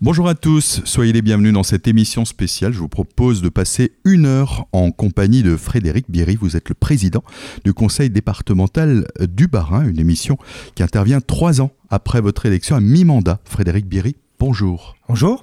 [0.00, 2.72] Bonjour à tous, soyez les bienvenus dans cette émission spéciale.
[2.72, 6.36] Je vous propose de passer une heure en compagnie de Frédéric Bierry.
[6.36, 7.24] Vous êtes le président
[7.64, 10.38] du conseil départemental du Bas-Rhin, une émission
[10.76, 13.40] qui intervient trois ans après votre élection à mi-mandat.
[13.44, 14.94] Frédéric Bierry, bonjour.
[15.08, 15.42] Bonjour.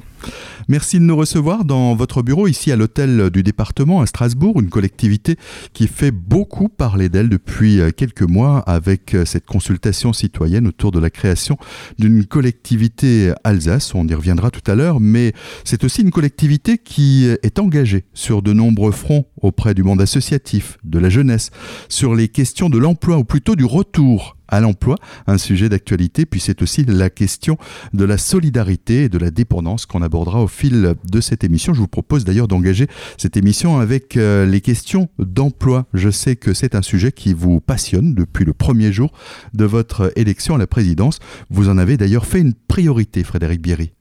[0.67, 4.69] Merci de nous recevoir dans votre bureau ici à l'hôtel du département à Strasbourg, une
[4.69, 5.37] collectivité
[5.73, 10.91] qui fait beaucoup parler d'elle depuis euh, quelques mois avec euh, cette consultation citoyenne autour
[10.91, 11.57] de la création
[11.99, 13.93] d'une collectivité Alsace.
[13.95, 15.33] On y reviendra tout à l'heure, mais
[15.63, 20.77] c'est aussi une collectivité qui est engagée sur de nombreux fronts auprès du monde associatif,
[20.83, 21.51] de la jeunesse,
[21.89, 24.95] sur les questions de l'emploi ou plutôt du retour à l'emploi,
[25.27, 27.57] un sujet d'actualité, puis c'est aussi la question
[27.93, 31.73] de la solidarité et de la dépendance qu'on abordera au fil de cette émission.
[31.73, 35.87] Je vous propose d'ailleurs d'engager cette émission avec euh, les questions d'emploi.
[35.93, 39.11] Je sais que c'est un sujet qui vous passionne depuis le premier jour
[39.53, 41.19] de votre élection à la présidence.
[41.49, 43.93] Vous en avez d'ailleurs fait une priorité, Frédéric Bierry.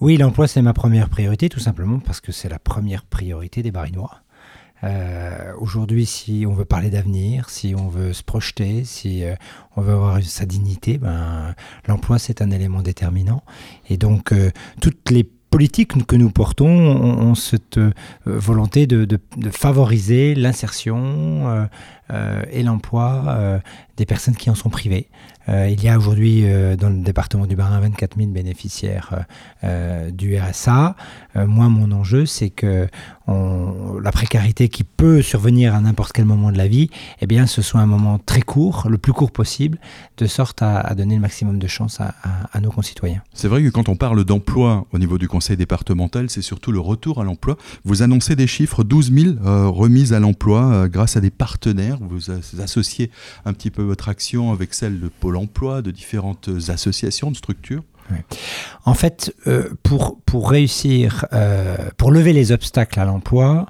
[0.00, 3.70] Oui, l'emploi, c'est ma première priorité, tout simplement parce que c'est la première priorité des
[3.70, 4.22] Barinois.
[4.84, 9.34] Euh, Aujourd'hui, si on veut parler d'avenir, si on veut se projeter, si euh,
[9.76, 11.54] on veut avoir sa dignité, ben,
[11.86, 13.42] l'emploi, c'est un élément déterminant.
[13.88, 14.50] Et donc, euh,
[14.80, 17.92] toutes les politiques que nous portons ont, cette euh,
[18.24, 21.66] volonté de, de, de favoriser l'insertion euh,
[22.50, 23.60] et l'emploi
[23.96, 25.08] des personnes qui en sont privées.
[25.48, 26.44] il y a aujourd'hui
[26.78, 29.26] dans le département du Bas-Rhin 24 000 bénéficiaires
[30.12, 30.96] du RSA.
[31.34, 32.88] moi, mon enjeu, c'est que
[34.02, 37.62] la précarité qui peut survenir à n'importe quel moment de la vie, eh bien, ce
[37.62, 39.78] soit un moment très court, le plus court possible,
[40.16, 43.22] de sorte à, donner le maximum de chance à, nos concitoyens.
[43.32, 46.80] C'est vrai que quand on parle d'emploi au niveau du conseil départemental, c'est surtout le
[46.80, 47.56] retour à l'emploi.
[47.84, 51.98] Vous annoncez des chiffres, 12 000 euh, remises à l'emploi euh, grâce à des partenaires.
[52.00, 53.10] Vous associez
[53.44, 57.82] un petit peu votre action avec celle de Pôle emploi, de différentes associations, de structures?
[58.84, 63.66] En fait, euh, pour, pour réussir, euh, pour lever les obstacles à l'emploi,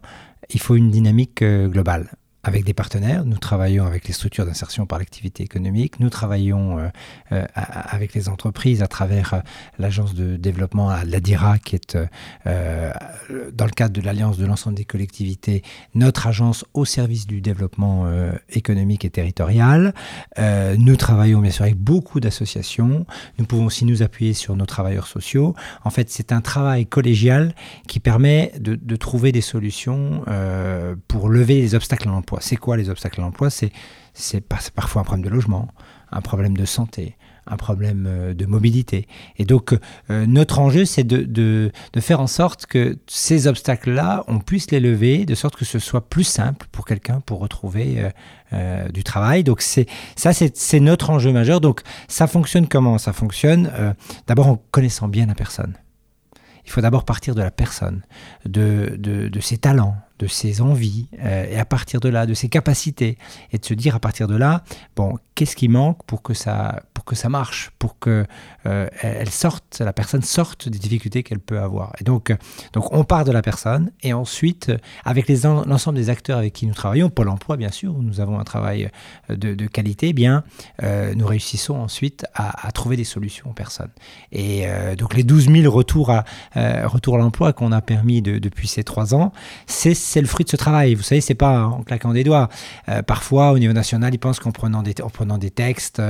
[0.48, 2.10] il faut une dynamique euh, globale
[2.42, 3.24] avec des partenaires.
[3.24, 6.00] Nous travaillons avec les structures d'insertion par l'activité économique.
[6.00, 6.88] Nous travaillons euh,
[7.32, 9.40] euh, avec les entreprises à travers euh,
[9.78, 11.98] l'agence de développement, l'ADIRA, qui est
[12.46, 15.62] dans le cadre de l'alliance de l'ensemble des collectivités,
[15.94, 18.06] notre agence au service du développement
[18.50, 19.94] économique et territorial.
[20.38, 23.06] Nous travaillons bien sûr avec beaucoup d'associations.
[23.38, 25.54] Nous pouvons aussi nous appuyer sur nos travailleurs sociaux.
[25.84, 27.54] En fait, c'est un travail collégial
[27.86, 30.24] qui permet de, de trouver des solutions
[31.08, 32.29] pour lever les obstacles à l'emploi.
[32.40, 33.48] C'est quoi les obstacles à l'emploi?
[33.50, 34.40] C'est
[34.74, 35.68] parfois un problème de logement,
[36.12, 39.06] un problème de santé, un problème euh, de mobilité.
[39.36, 39.76] Et donc,
[40.10, 41.70] euh, notre enjeu, c'est de,
[42.00, 46.08] faire en sorte que ces obstacles-là, on puisse les lever, de sorte que ce soit
[46.08, 48.10] plus simple pour quelqu'un pour retrouver
[48.52, 49.44] euh, du travail.
[49.44, 51.60] Donc, ça, c'est notre enjeu majeur.
[51.60, 52.98] Donc, ça fonctionne comment?
[52.98, 53.94] Ça fonctionne
[54.26, 55.74] d'abord en connaissant bien la personne.
[56.64, 58.02] Il faut d'abord partir de la personne,
[58.44, 63.18] de ses talents, de ses envies, euh, et à partir de là, de ses capacités,
[63.52, 64.62] et de se dire à partir de là,
[64.94, 68.26] bon, qu'est-ce qui manque pour que ça, pour que ça marche, pour que
[68.66, 71.92] euh, elle sorte, la personne sorte des difficultés qu'elle peut avoir.
[72.00, 72.32] Et donc,
[72.72, 74.70] donc, on part de la personne, et ensuite,
[75.04, 78.38] avec l'ensemble des acteurs avec qui nous travaillons, Pôle Emploi, bien sûr, où nous avons
[78.38, 78.90] un travail
[79.28, 80.44] de, de qualité, eh bien,
[80.82, 83.90] euh, nous réussissons ensuite à, trouver des solutions aux personnes.
[84.32, 86.24] Et euh, donc, les 12 000 retours à,
[86.56, 89.32] euh, retour à l'emploi qu'on a permis de, depuis ces trois ans,
[89.66, 90.94] c'est c'est le fruit de ce travail.
[90.94, 92.48] Vous savez, c'est pas en claquant des doigts.
[92.88, 96.02] Euh, parfois, au niveau national, ils pensent qu'en prenant des, en prenant des textes,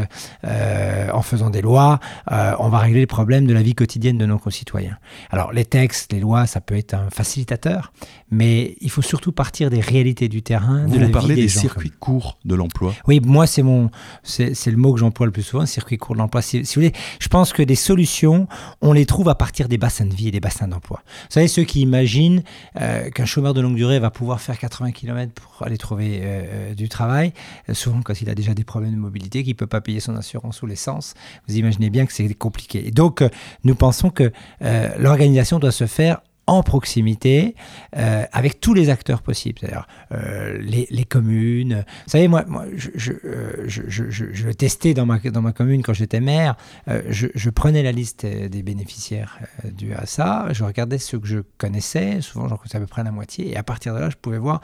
[0.44, 2.00] euh, en faisant des lois,
[2.32, 4.96] euh, on va régler les problèmes de la vie quotidienne de nos concitoyens.
[5.30, 7.92] Alors, les textes, les lois, ça peut être un facilitateur,
[8.30, 10.84] mais il faut surtout partir des réalités du terrain.
[10.86, 12.94] Vous, de la vous parlez vie des, des circuits courts de l'emploi.
[13.06, 13.91] Oui, moi, c'est mon,
[14.22, 16.42] c'est le mot que j'emploie le plus souvent, circuit court de l'emploi.
[16.42, 18.48] Si, si, vous voulez, je pense que des solutions,
[18.80, 21.02] on les trouve à partir des bassins de vie et des bassins d'emploi.
[21.04, 22.42] Vous savez, ceux qui imaginent
[22.80, 26.74] euh, qu'un chômeur de longue durée va pouvoir faire 80 km pour aller trouver euh,
[26.74, 27.32] du travail,
[27.68, 30.00] euh, souvent quand il a déjà des problèmes de mobilité, qu'il ne peut pas payer
[30.00, 31.14] son assurance ou l'essence,
[31.48, 32.86] vous imaginez bien que c'est compliqué.
[32.86, 33.28] Et donc, euh,
[33.64, 37.54] nous pensons que euh, l'organisation doit se faire en proximité
[37.97, 41.84] euh, avec tous les acteurs possibles, c'est-à-dire euh, les, communes.
[42.06, 42.44] Vous savez, moi,
[42.74, 46.56] je, je, je testais dans ma, commune quand j'étais maire,
[46.88, 51.38] euh, je, prenais la liste des bénéficiaires euh, du ASA, je regardais ceux que je
[51.56, 54.16] connaissais, souvent j'en connaissais à peu près la moitié, et à partir de là, je
[54.16, 54.60] pouvais voir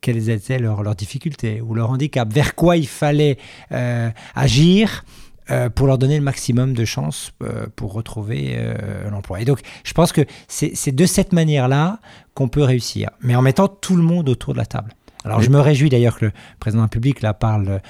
[0.00, 3.36] quelles étaient leurs, leurs difficultés ou leurs handicaps, vers quoi il fallait
[3.72, 5.04] euh, agir
[5.50, 9.40] euh, pour leur donner le maximum de chances euh, pour retrouver euh, l'emploi.
[9.40, 12.00] Et donc, je pense que c'est de cette manière-là
[12.34, 14.92] qu'on peut réussir, mais en mettant tout le monde autour de la table.
[15.24, 17.80] Alors je me réjouis d'ailleurs que le président de la République là parle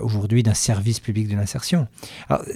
[0.00, 1.88] aujourd'hui d'un service public de l'insertion.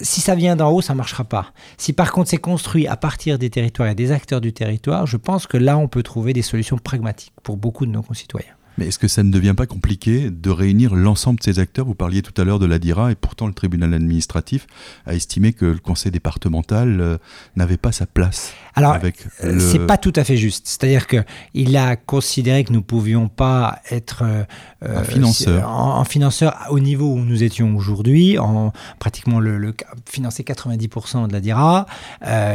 [0.00, 1.46] si ça vient d'en haut, ça ne marchera pas.
[1.76, 5.16] Si par contre c'est construit à partir des territoires et des acteurs du territoire, je
[5.16, 8.54] pense que là on peut trouver des solutions pragmatiques pour beaucoup de nos concitoyens.
[8.78, 11.84] Mais est-ce que ça ne devient pas compliqué de réunir l'ensemble de ces acteurs?
[11.84, 14.68] Vous parliez tout à l'heure de l'ADIRA et pourtant le tribunal administratif
[15.04, 17.18] a estimé que le conseil départemental euh,
[17.56, 18.54] n'avait pas sa place.
[18.78, 18.98] Alors,
[19.44, 20.66] euh, c'est pas tout à fait juste.
[20.66, 24.44] C'est-à-dire qu'il a considéré que nous pouvions pas être euh,
[24.82, 25.68] un financeur.
[25.68, 29.74] En, financeur au niveau où nous étions aujourd'hui, en pratiquement le,
[30.08, 31.86] financer 90% de l'ADIRA.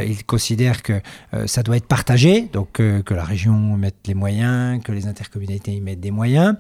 [0.06, 1.02] il considère que
[1.46, 5.82] ça doit être partagé, donc que la région mette les moyens, que les intercommunalités y
[5.82, 6.56] mettent des moyens.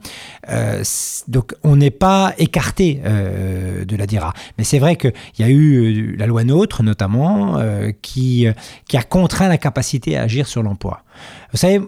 [0.49, 0.83] Euh,
[1.27, 4.33] donc on n'est pas écarté euh, de la DIRA.
[4.57, 7.61] Mais c'est vrai qu'il y a eu euh, la loi NOTRe notamment
[8.01, 8.47] qui,
[8.87, 11.03] qui a contraint la capacité à agir sur l'emploi.
[11.51, 11.79] Vous savez,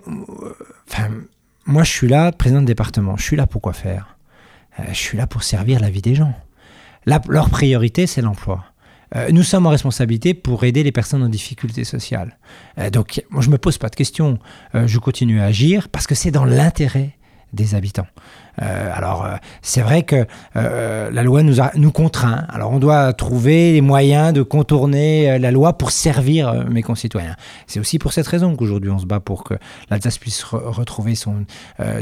[0.88, 1.10] enfin,
[1.66, 4.18] moi je suis là, président de département, je suis là pour quoi faire?
[4.90, 6.34] Je suis là pour servir la vie des gens.
[7.06, 8.66] leur priorité, c'est l'emploi.
[9.32, 12.38] nous sommes en responsabilité pour aider les personnes en difficulté sociale.
[12.92, 14.38] donc, moi, je ne me pose pas de questions.
[14.74, 17.12] je continue à agir parce que c'est dans l'intérêt
[17.54, 18.08] des habitants.
[18.62, 20.26] Euh, alors, euh, c'est vrai que
[20.56, 22.46] euh, la loi nous, a, nous contraint.
[22.50, 27.36] Alors, on doit trouver les moyens de contourner la loi pour servir mes concitoyens.
[27.68, 29.56] C'est aussi pour cette raison qu'aujourd'hui, on se bat pour que
[29.90, 31.46] l'Alsace puisse retrouver son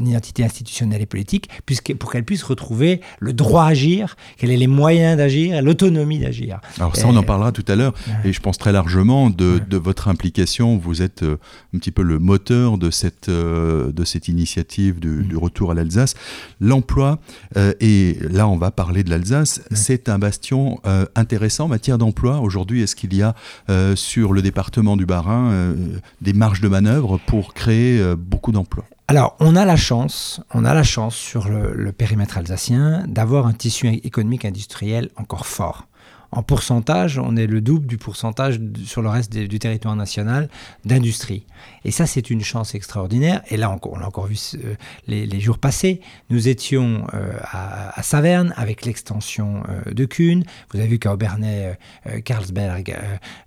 [0.01, 4.57] identité institutionnelle et politique, puisque, pour qu'elle puisse retrouver le droit à agir, qu'elle ait
[4.57, 6.59] les moyens d'agir, l'autonomie d'agir.
[6.77, 7.93] Alors, ça, on en parlera tout à l'heure.
[8.23, 10.77] Et je pense très largement de, de, votre implication.
[10.77, 15.23] Vous êtes un petit peu le moteur de cette, de cette initiative du, mm.
[15.23, 16.15] du retour à l'Alsace.
[16.59, 17.19] L'emploi,
[17.57, 21.97] euh, et là on va parler de l'Alsace, c'est un bastion euh, intéressant en matière
[21.97, 22.39] d'emploi.
[22.39, 23.35] Aujourd'hui, est-ce qu'il y a
[23.69, 25.75] euh, sur le département du Bas-Rhin
[26.21, 28.85] des marges de manœuvre pour créer beaucoup d'emplois?
[29.07, 33.53] Alors, on a la chance, on a la chance sur le périmètre alsacien d'avoir un
[33.53, 35.87] tissu économique industriel encore fort
[36.35, 40.49] en pourcentage, on est le double du pourcentage sur le reste du territoire national
[40.83, 41.45] d'industrie.
[41.85, 43.41] Et ça, c'est une chance extraordinaire.
[43.49, 44.75] Et là, on, l'a encore vu euh,
[45.07, 46.01] les, jours passés.
[46.29, 50.43] Nous étions euh, à, Saverne avec l'extension euh, de Kuhn.
[50.71, 51.77] Vous avez vu qu'à Aubernais,
[52.25, 52.95] Carlsberg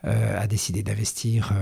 [0.05, 1.53] a décidé d'investir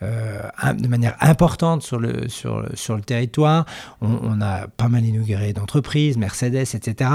[0.00, 3.66] de manière importante sur le, sur, sur le territoire.
[4.00, 7.10] On, on a pas mal inauguré d'entreprises, Mercedes, etc.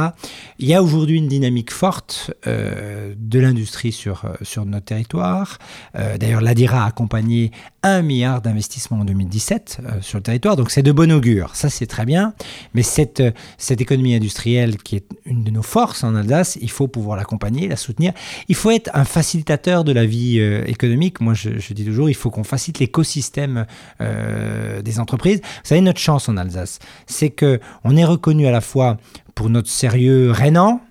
[0.58, 5.58] Il y a aujourd'hui une dynamique forte de l'industrie sur, euh, sur notre territoire.
[5.96, 7.52] Euh, d'ailleurs, l'ADIRA a accompagné
[7.84, 11.70] un milliard d'investissements en 2017 euh, sur le territoire, donc c'est de bon augure, ça
[11.70, 12.34] c'est très bien,
[12.74, 13.24] mais cette,
[13.58, 17.68] cette économie industrielle qui est une de nos forces en Alsace, il faut pouvoir l'accompagner,
[17.68, 18.14] la soutenir.
[18.48, 21.22] Il faut être un facilitateur de la vie économique.
[21.22, 23.66] Moi, je, je, dis toujours, il faut qu'on facilite l'écosystème
[24.00, 25.40] des entreprises.
[25.42, 28.98] Vous savez, notre chance en Alsace, c'est que on est reconnu à la fois
[29.36, 30.82] pour notre sérieux rhénan,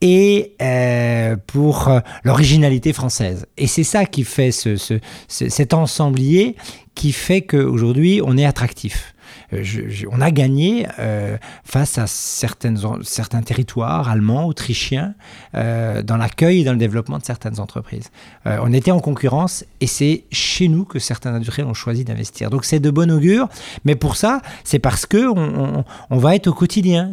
[0.00, 3.46] et euh, pour euh, l'originalité française.
[3.56, 4.94] Et c'est ça qui fait ce, ce,
[5.28, 6.56] cet ensemblier
[6.94, 9.14] qui fait qu'aujourd'hui on est attractif.
[9.52, 9.64] Euh,
[10.10, 15.14] on a gagné euh, face à certains territoires allemands, autrichiens,
[15.54, 18.10] euh, dans l'accueil et dans le développement de certaines entreprises.
[18.44, 22.50] on était en concurrence et c'est chez nous que certains industriels ont choisi d'investir.
[22.50, 23.48] Donc c'est de bon augure,
[23.84, 27.10] mais pour ça, c'est parce que on, va être au quotidien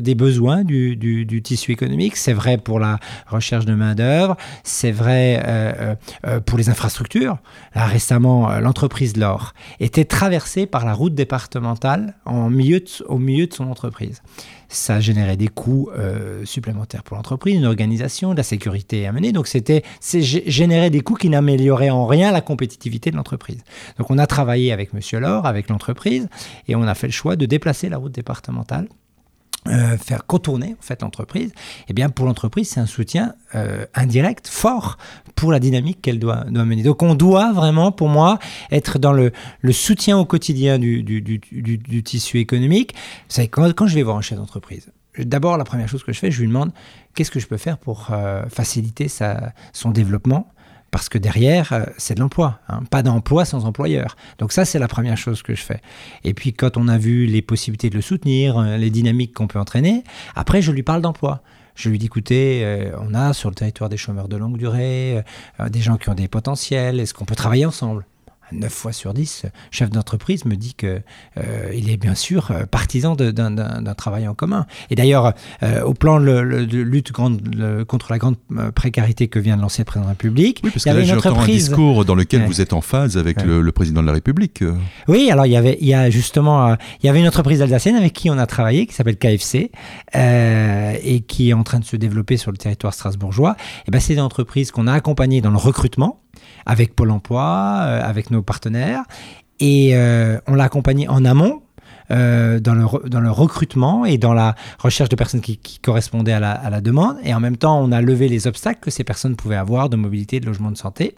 [0.00, 2.16] des besoins du, tissu économique.
[2.16, 5.96] C'est vrai pour la recherche de main-d'œuvre, c'est vrai
[6.46, 7.38] pour les infrastructures.
[7.74, 13.68] Récemment, l'entreprise L'Or était traversée par la route départementale en milieu au milieu de son
[13.70, 14.22] entreprise.
[14.68, 19.32] Ça générait des coûts euh, supplémentaires pour l'entreprise, une organisation, de la sécurité à mener.
[19.32, 23.62] Donc c'était générer des coûts qui n'amélioraient en rien la compétitivité de l'entreprise.
[23.98, 26.28] Donc on a travaillé avec Monsieur Laure, avec l'entreprise,
[26.68, 28.88] et on a fait le choix de déplacer la route départementale
[29.68, 31.52] euh, faire contourner en fait l'entreprise,
[31.88, 34.96] eh bien pour l'entreprise c'est un soutien euh, indirect fort
[35.34, 36.82] pour la dynamique qu'elle doit, doit, mener.
[36.82, 38.38] Donc on doit vraiment pour moi
[38.70, 42.94] être dans le, le soutien au quotidien du, du, du, du, tissu économique.
[43.28, 46.18] Vous quand, quand je vais voir un chef d'entreprise, d'abord la première chose que je
[46.18, 46.72] fais, je lui demande
[47.14, 50.52] qu'est-ce que je peux faire pour euh, faciliter sa, son développement?
[50.90, 52.60] Parce que derrière, euh, c'est de l'emploi.
[52.68, 52.80] Hein.
[52.90, 54.16] Pas d'emploi sans employeur.
[54.38, 55.80] Donc ça, c'est la première chose que je fais.
[56.24, 59.46] Et puis quand on a vu les possibilités de le soutenir, euh, les dynamiques qu'on
[59.46, 60.04] peut entraîner,
[60.34, 61.42] après, je lui parle d'emploi.
[61.76, 65.22] Je lui dis, écoutez, euh, on a sur le territoire des chômeurs de longue durée,
[65.68, 68.04] des gens qui ont des potentiels, est-ce qu'on peut travailler ensemble?
[68.52, 71.00] 9 fois sur 10, chef d'entreprise me dit que
[71.38, 74.66] euh, il est bien sûr partisan d'un travail en commun.
[74.90, 75.34] Et d'ailleurs,
[75.84, 78.36] au plan de, lutte contre la grande
[78.74, 81.06] précarité que vient de lancer le président de la République, oui, parce il y avait
[81.06, 81.66] une entreprise.
[81.66, 84.64] un discours dans lequel vous êtes en phase avec le, président de la République.
[85.08, 87.96] Oui, alors il y avait, il y a justement, il y avait une entreprise alsacienne
[87.96, 89.70] avec qui on a travaillé, qui s'appelle KFC,
[90.14, 93.56] et qui est en train de se développer sur le territoire strasbourgeois.
[93.86, 96.20] Et ben, c'est une entreprise qu'on a accompagnée dans le recrutement
[96.66, 99.02] avec Pôle Emploi, euh, avec nos partenaires,
[99.58, 101.62] et euh, on l'a accompagné en amont.
[102.12, 106.40] Euh, dans, le, dans le recrutement et dans la recherche de personnes qui, correspondaient à
[106.40, 107.18] la, à la, demande.
[107.22, 109.94] Et en même temps, on a levé les obstacles que ces personnes pouvaient avoir de
[109.94, 111.14] mobilité, de logement, de santé.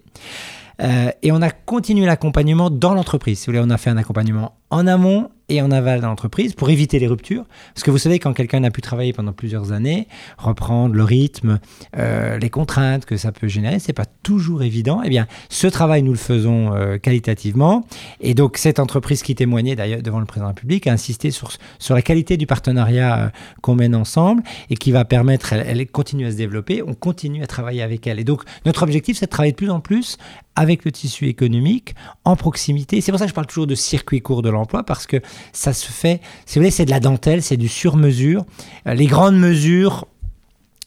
[0.78, 3.38] et on a continué l'accompagnement dans l'entreprise.
[3.38, 6.55] Si vous voulez, on a fait un accompagnement en amont et en aval dans l'entreprise
[6.55, 7.45] pour éviter les ruptures.
[7.75, 11.61] Parce que vous savez, quand quelqu'un n'a pu travailler pendant plusieurs années, reprendre le rythme,
[11.99, 15.02] euh, les contraintes que ça peut générer, c'est pas toujours évident.
[15.05, 17.85] Eh bien, ce travail, nous le faisons euh, qualitativement.
[18.21, 21.31] Et donc, cette entreprise qui témoignait d'ailleurs devant le président de la République a insisté
[21.31, 23.29] sur, sur la qualité du partenariat euh,
[23.61, 26.83] qu'on mène ensemble et qui va permettre, elle, elle continue à se développer.
[26.87, 28.19] On continue à travailler avec elle.
[28.19, 30.17] Et donc, notre objectif, c'est de travailler de plus en plus
[30.57, 33.00] avec le tissu économique en proximité.
[33.00, 35.19] C'est pour ça que je parle toujours de circuit court de parce que
[35.52, 38.45] ça se fait, si vous voulez, c'est de la dentelle, c'est du sur-mesure.
[38.87, 40.07] Euh, les grandes mesures,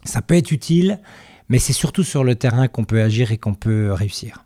[0.03, 1.00] ça peut être utile,
[1.50, 4.46] mais c'est surtout sur le terrain qu'on peut agir et qu'on peut réussir.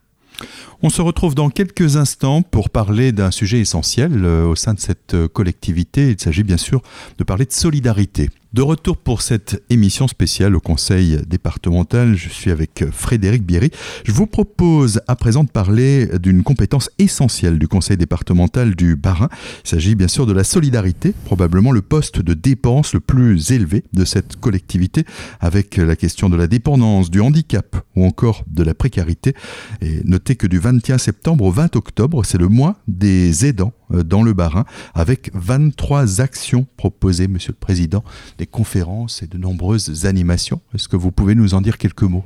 [0.82, 4.80] On se retrouve dans quelques instants pour parler d'un sujet essentiel euh, au sein de
[4.80, 6.12] cette euh, collectivité.
[6.12, 6.82] Il s'agit bien sûr
[7.18, 8.30] de parler de solidarité.
[8.52, 13.70] De retour pour cette émission spéciale au Conseil départemental, je suis avec Frédéric Bierry.
[14.04, 19.30] Je vous propose à présent de parler d'une compétence essentielle du Conseil départemental du Bas-Rhin.
[19.66, 23.84] Il s'agit bien sûr de la solidarité, probablement le poste de dépense le plus élevé
[23.94, 25.06] de cette collectivité,
[25.42, 29.36] avec la question de la dépendance, du handicap ou encore de la précarité.
[29.82, 33.79] Et notez que du 21 septembre au 20 octobre, c'est le mois des aidants euh,
[33.90, 38.04] dans le Bas-Rhin, avec 23 actions proposées, Monsieur le Président,
[38.38, 40.62] des conférences et de nombreuses animations.
[40.74, 42.26] Est-ce que vous pouvez nous en dire quelques mots?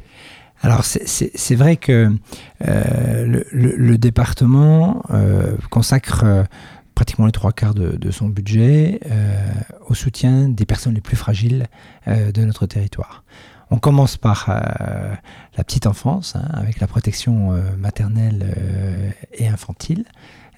[0.62, 2.10] Alors c'est vrai que
[2.66, 6.46] euh, le, département euh, consacre
[6.96, 9.02] pratiquement les trois quarts de, son budget
[9.90, 11.68] au soutien des personnes les plus fragiles
[12.08, 13.26] de notre territoire.
[13.72, 18.56] On commence par la petite enfance, hein, avec la protection maternelle
[19.34, 20.06] et infantile.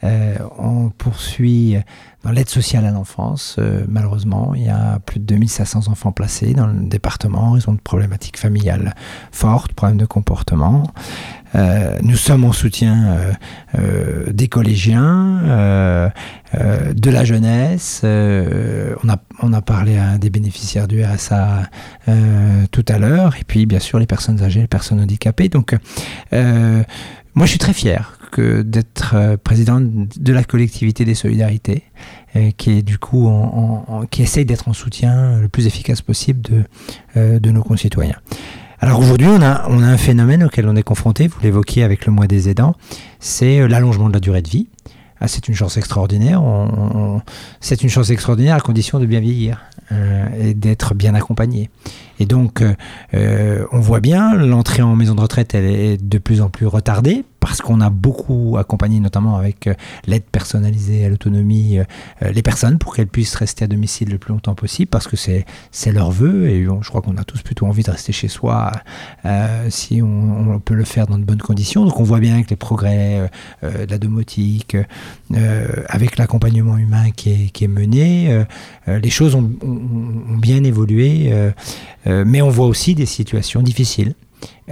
[0.03, 1.77] Euh, on poursuit
[2.23, 3.55] dans l'aide sociale à l'enfance.
[3.59, 7.55] Euh, malheureusement, il y a plus de 2500 enfants placés dans le département.
[7.57, 8.93] Ils ont de problématiques familiales
[9.31, 10.83] fortes, problèmes de comportement.
[11.55, 13.17] Euh, nous sommes en soutien
[14.27, 16.11] des collégiens,
[16.53, 18.01] de la jeunesse.
[18.03, 21.69] on, a, parlé à des bénéficiaires du RSA
[22.71, 23.35] tout à l'heure.
[23.39, 25.47] Et puis, bien sûr, les personnes âgées, les personnes handicapées.
[25.47, 25.77] Donc,
[26.33, 31.83] moi, je suis très fier d'être euh, président de la collectivité des solidarités,
[32.35, 33.31] euh, qui est du coup
[34.11, 36.63] qui essaye d'être en soutien le plus efficace possible de,
[37.17, 38.17] euh, de nos concitoyens.
[38.79, 42.05] Alors aujourd'hui, on a, on a un phénomène auquel on est confronté, vous l'évoquiez avec
[42.05, 42.75] le mois des aidants,
[43.19, 44.67] c'est l'allongement de la durée de vie.
[45.21, 46.43] Ah, c'est une chance extraordinaire.
[47.61, 49.63] c'est une chance extraordinaire à condition de bien vieillir
[50.37, 51.69] et d'être bien accompagné.
[52.19, 52.61] Et donc,
[53.13, 57.23] on voit bien, l'entrée en maison de retraite, elle est de plus en plus retardée
[57.45, 59.75] parce qu'on a beaucoup accompagné, notamment avec euh,
[60.07, 61.83] l'aide personnalisée à l'autonomie, euh,
[62.23, 65.15] euh, les personnes pour qu'elles puissent rester à domicile le plus longtemps possible, parce que
[65.15, 65.45] c'est,
[65.91, 68.71] leur vœu, et je crois qu'on a tous plutôt envie de rester chez soi
[69.69, 71.85] si on, peut le faire dans de bonnes conditions.
[71.85, 73.29] Donc on voit bien avec les progrès
[73.61, 74.75] de la domotique,
[75.87, 78.43] avec l'accompagnement humain qui est, mené,
[78.87, 79.51] les choses ont
[80.39, 81.31] bien évolué,
[82.05, 84.15] mais on voit aussi des situations difficiles.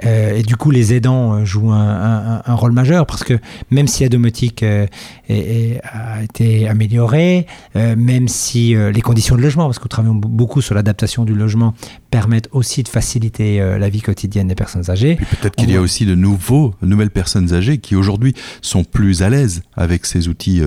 [0.05, 3.39] Euh, et du coup, les aidants euh, jouent un, rôle majeur parce que
[3.70, 4.88] même si la domotique euh,
[5.29, 10.75] a été améliorée, même si les conditions de logement, parce que nous travaillons beaucoup sur
[10.75, 11.74] l'adaptation du logement,
[12.12, 15.15] permettent aussi de faciliter la vie quotidienne des personnes âgées.
[15.15, 19.29] Peut-être qu'il y a aussi de nouveaux, nouvelles personnes âgées qui aujourd'hui sont plus à
[19.29, 20.62] l'aise avec ces outils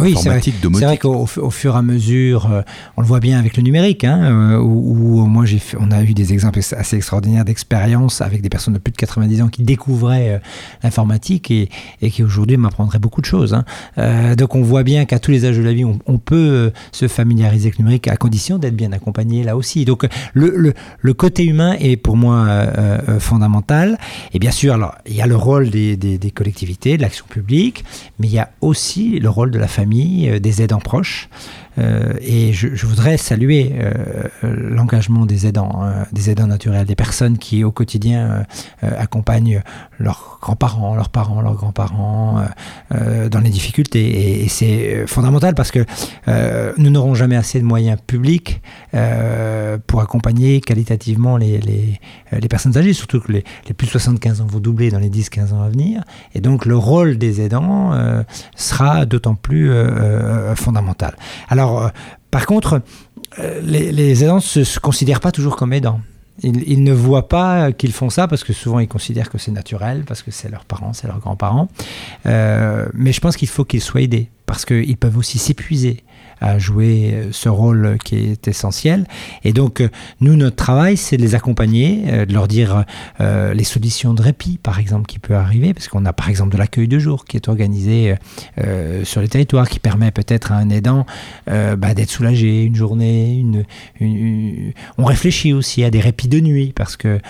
[0.00, 0.28] oui, c'est
[0.84, 2.62] vrai, qu'au au fur et à mesure, euh,
[2.96, 6.14] on le voit bien avec le numérique, hein, euh, où, moi j'ai on a eu
[6.14, 10.34] des exemples assez extraordinaires d'expériences avec des personnes de plus de 90 ans qui découvraient
[10.34, 10.38] euh,
[10.82, 11.68] l'informatique et,
[12.10, 13.54] qui aujourd'hui m'apprendraient beaucoup de choses.
[13.54, 14.34] Hein.
[14.36, 17.68] donc on voit bien qu'à tous les âges de la vie, on, peut se familiariser
[17.68, 19.84] avec le numérique à condition d'être bien accompagné là aussi.
[19.84, 22.46] Donc le, le, côté humain est pour moi
[23.18, 23.98] fondamental.
[24.32, 27.24] Et bien sûr, alors il y a le rôle des, des, des collectivités, de l'action
[27.28, 27.84] publique,
[28.18, 31.28] mais il y a aussi le rôle de la famille famille, des aidants proches.
[31.78, 37.38] Euh, et je, voudrais saluer euh, l'engagement des aidants, hein, des aidants naturels, des personnes
[37.38, 38.44] qui au quotidien
[38.82, 39.62] euh, accompagnent
[39.98, 42.42] leurs grands-parents, leurs parents, leurs grands-parents
[42.90, 44.42] dans les difficultés.
[44.42, 45.84] Et, c'est fondamental parce que
[46.78, 48.62] nous n'aurons jamais assez de moyens publics
[49.86, 52.00] pour accompagner qualitativement les,
[52.48, 53.44] personnes âgées, surtout que les,
[53.76, 56.02] plus de 75 ans vont doubler dans les 10-15 ans à venir.
[56.34, 57.92] Et donc le rôle des aidants
[58.56, 59.70] sera d'autant plus
[60.56, 61.14] fondamental.
[61.60, 61.88] Alors, euh,
[62.30, 62.80] par contre,
[63.38, 66.00] euh, les, aidants ne se, considèrent pas toujours comme aidants.
[66.42, 70.04] Ils, ne voient pas qu'ils font ça parce que souvent ils considèrent que c'est naturel,
[70.06, 71.68] parce que c'est leurs parents, c'est leurs grands-parents.
[72.24, 76.02] Euh, mais je pense qu'il faut qu'ils soient aidés parce qu'ils peuvent aussi s'épuiser
[76.40, 79.06] à jouer euh, ce rôle qui est essentiel.
[79.44, 79.88] Et donc, euh,
[80.20, 82.84] nous, notre travail, c'est de les accompagner, euh, de leur dire
[83.20, 86.58] les solutions de répit, par exemple, qui peut arriver, parce qu'on a par exemple de
[86.58, 88.14] l'accueil de jour qui est organisé
[89.04, 91.06] sur les territoires, qui permet peut-être à un aidant
[91.46, 93.44] bah, d'être soulagé une journée.
[94.00, 97.20] Une, On réfléchit aussi à des répits de nuit, parce que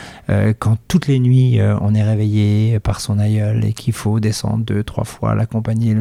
[0.58, 4.84] quand toutes les nuits on est réveillé par son aïeul et qu'il faut descendre deux,
[4.84, 5.96] trois fois, l'accompagner,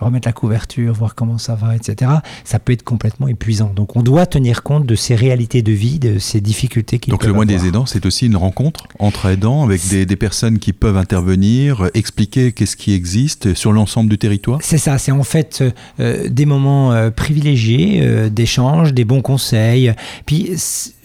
[0.00, 2.10] remettre la couverture, voir comment ça va, etc
[2.44, 3.72] ça peut être complètement épuisant.
[3.74, 7.24] Donc on doit tenir compte de ces réalités de vie, de ces difficultés qui Donc
[7.24, 10.96] le mois des aidants, c'est aussi une rencontre entre aidants avec des, personnes qui peuvent
[10.96, 15.64] intervenir, expliquer qu'est-ce qui existe sur l'ensemble du territoire C'est ça, c'est en fait
[16.00, 19.92] euh, des moments euh, privilégiés, euh, d'échanges, des bons conseils.
[20.26, 20.50] Puis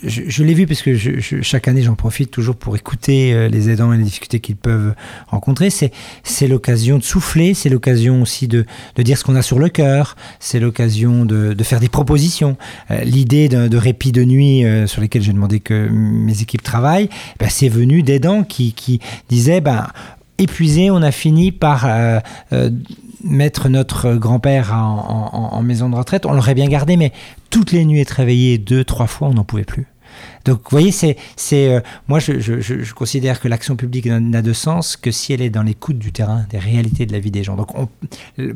[0.04, 0.96] je, l'ai vu parce que
[1.42, 4.94] chaque année j'en profite toujours pour écouter les aidants et les difficultés qu'ils peuvent
[5.28, 5.70] rencontrer.
[5.70, 8.66] C'est l'occasion de souffler, c'est l'occasion aussi de,
[8.96, 12.58] de dire ce qu'on a sur le cœur, c'est l'occasion de, faire des propositions.
[12.92, 17.10] Euh, l'idée de, répit de nuit euh, sur lesquels j'ai demandé que mes équipes travaillent,
[17.40, 19.88] ben, c'est venu d'aidants qui, qui disaient ben,
[20.38, 22.20] épuisé, on a fini par euh,
[23.24, 26.26] mettre notre grand-père en, en, maison de retraite.
[26.26, 27.12] On l'aurait bien gardé, mais
[27.50, 29.88] toutes les nuits être réveillé deux, trois fois, on n'en pouvait plus.
[30.48, 34.96] Donc, vous voyez, c'est, c'est, euh, moi, je, considère que l'action publique n'a de sens
[34.96, 37.58] que si elle est dans l'écoute du terrain, des réalités de la vie des gens.
[37.58, 37.68] Donc,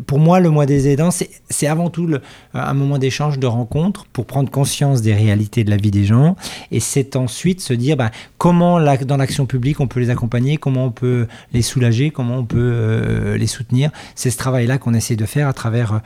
[0.07, 2.21] pour moi, le mois des aidants, c'est, avant tout le,
[2.53, 6.37] un moment d'échange, de rencontre, pour prendre conscience des réalités de la vie des gens.
[6.71, 10.85] Et c'est ensuite se dire bah, comment, dans l'action publique, on peut les accompagner, comment
[10.85, 13.91] on peut les soulager, comment on peut euh, les soutenir.
[14.15, 16.01] C'est ce travail-là qu'on essaie de faire à travers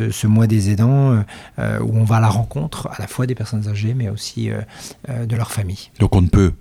[0.00, 1.24] euh, ce mois des aidants,
[1.58, 4.50] où on va à la rencontre à la fois des personnes âgées, mais aussi
[5.08, 5.90] de leur famille.
[5.98, 6.52] Donc on ne peut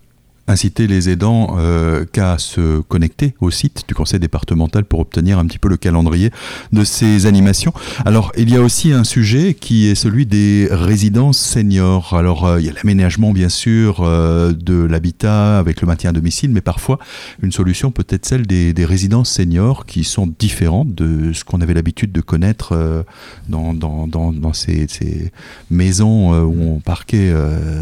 [0.50, 5.46] inciter les aidants euh, qu'à se connecter au site du conseil départemental pour obtenir un
[5.46, 6.32] petit peu le calendrier
[6.74, 7.72] de ces animations.
[8.04, 12.16] Alors, il y a aussi un sujet qui est celui des résidences seniors.
[12.16, 16.14] Alors, euh, il y a l'aménagement, bien sûr, euh, de l'habitat avec le maintien à
[16.14, 16.98] domicile, mais parfois,
[17.44, 21.76] une solution peut être celle des, résidences seniors qui sont différentes de ce qu'on avait
[21.76, 23.06] l'habitude de connaître
[23.50, 25.32] dans, dans, dans, ces, ces,
[25.70, 27.32] maisons où on parquait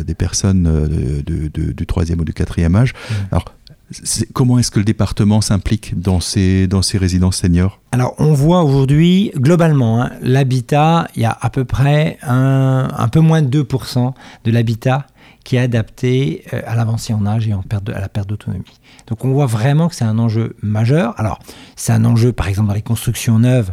[0.06, 2.94] des personnes du troisième ou du quatrième âge.
[3.32, 3.46] Alors,
[4.34, 7.80] comment est-ce que le département s'implique dans ces, dans ces résidences seniors?
[7.92, 13.08] Alors, on voit aujourd'hui, globalement, hein, l'habitat, il y a à peu près un, un
[13.08, 15.08] peu moins de 2% de l'habitat
[15.44, 18.66] qui est adapté euh, à l'avancée en âge et en perte à la perte d'autonomie.
[19.08, 21.18] Donc on voit vraiment que c'est un enjeu majeur.
[21.18, 21.40] Alors
[21.78, 23.72] c'est un enjeu par exemple dans les constructions neuves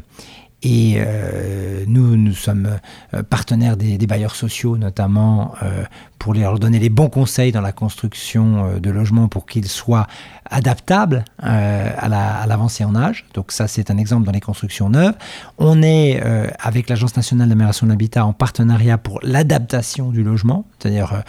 [0.65, 2.79] et euh, nous, nous sommes
[3.13, 5.85] euh, partenaires des, bailleurs sociaux, notamment euh,
[6.19, 10.07] pour leur donner les bons conseils dans la construction de logements pour qu'ils soient
[10.51, 13.27] adaptables à l'avancée en âge.
[13.35, 15.15] Donc ça, c'est un exemple dans les constructions neuves.
[15.59, 16.23] On est
[16.61, 21.23] avec l'Agence nationale d'amélioration de l'habitat en partenariat pour l'adaptation du logement, c'est-à-dire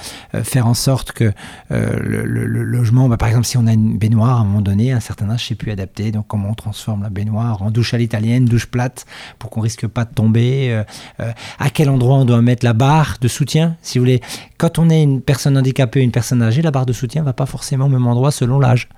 [0.44, 1.34] faire en sorte que
[1.70, 4.98] le, logement, bah, par exemple, si on a une baignoire à un moment donné, à
[4.98, 6.12] un certain âge, c'est plus adapté.
[6.12, 9.06] Donc comment on transforme la baignoire en douche à l'italienne, douche plate
[9.40, 10.84] pour qu'on risque pas de tomber, euh,
[11.20, 14.22] euh, à quel endroit on doit mettre la barre de soutien, si vous voulez.
[14.58, 17.86] Quand est une personne handicapée, une personne âgée, la barre de soutien va pas forcément
[17.86, 18.90] au même endroit selon l'âge.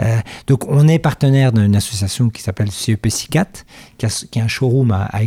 [0.00, 3.64] Euh, donc on est partenaire d'une association qui s'appelle CEP SICAT,
[3.98, 5.22] qui a, un showroom à, à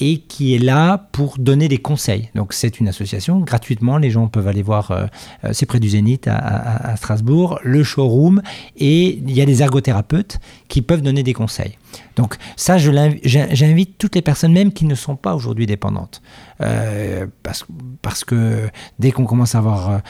[0.00, 2.28] et qui est là pour donner des conseils.
[2.34, 5.06] Donc c'est une association, gratuitement, les gens peuvent aller voir, euh,
[5.44, 8.42] euh, c'est près du Zénith à, Strasbourg, le showroom,
[8.76, 11.78] et il y a des ergothérapeutes qui peuvent donner des conseils.
[12.16, 16.22] Donc ça, j'invite toutes les personnes, même qui ne sont pas aujourd'hui dépendantes,
[16.60, 17.64] euh, parce,
[18.02, 20.00] parce, que dès qu'on commence à avoir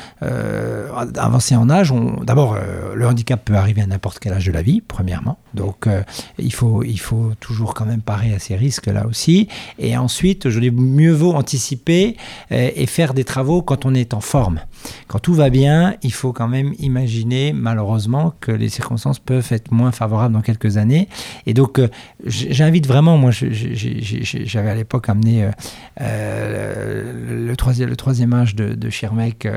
[1.16, 1.92] avancé en âge,
[2.22, 2.56] d'abord,
[2.94, 5.38] le handicap peut arriver à n'importe quel âge de la vie, premièrement.
[5.52, 5.86] Donc
[6.38, 9.48] il, faut, il faut toujours quand même parer à ces risques là aussi.
[9.78, 12.16] Et ensuite, je dis mieux vaut anticiper
[12.52, 14.60] euh, et faire des travaux quand on est en forme.
[15.06, 19.72] Quand tout va bien, il faut quand même imaginer, malheureusement, que les circonstances peuvent être
[19.72, 21.08] moins favorables dans quelques années.
[21.46, 21.88] Et donc, euh,
[22.24, 25.50] j'invite vraiment, moi, j'avais à l'époque amené euh,
[26.00, 29.48] euh, le, troisième, âge de, de Schirmeck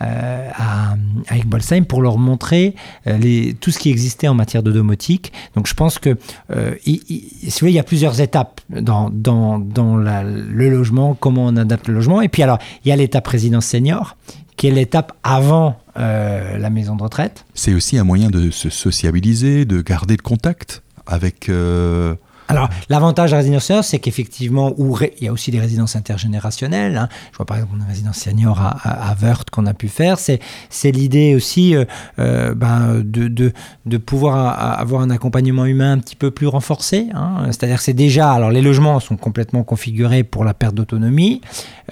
[0.00, 2.74] avec Bolsheim pour leur montrer
[3.60, 5.32] tout ce qui existait en matière de domotique.
[5.54, 6.16] Donc, je pense que,
[6.86, 9.10] il, il, il y a plusieurs étapes dans,
[9.56, 12.20] dans le logement, comment on adapte le logement.
[12.20, 14.16] Et puis, alors, il y a l'étape résidence senior,
[14.56, 17.46] qui est l'étape avant euh, la maison de retraite.
[17.54, 21.48] C'est aussi un moyen de se sociabiliser, de garder le contact avec...
[21.48, 22.14] Euh,
[22.48, 26.96] alors, l'avantage de la résidence senior, c'est qu'effectivement, il y a aussi des résidences intergénérationnelles.
[26.96, 27.08] Hein.
[27.30, 29.14] Je vois par exemple une résidence senior à, à,
[29.52, 30.18] qu'on a pu faire.
[30.18, 30.40] C'est,
[30.84, 31.84] l'idée aussi euh,
[32.18, 33.52] euh, ben, de,
[33.98, 37.08] pouvoir avoir un accompagnement humain un petit peu plus renforcé.
[37.12, 37.44] Hein.
[37.48, 41.42] C'est-à-dire que c'est déjà, alors les logements sont complètement configurés pour la perte d'autonomie,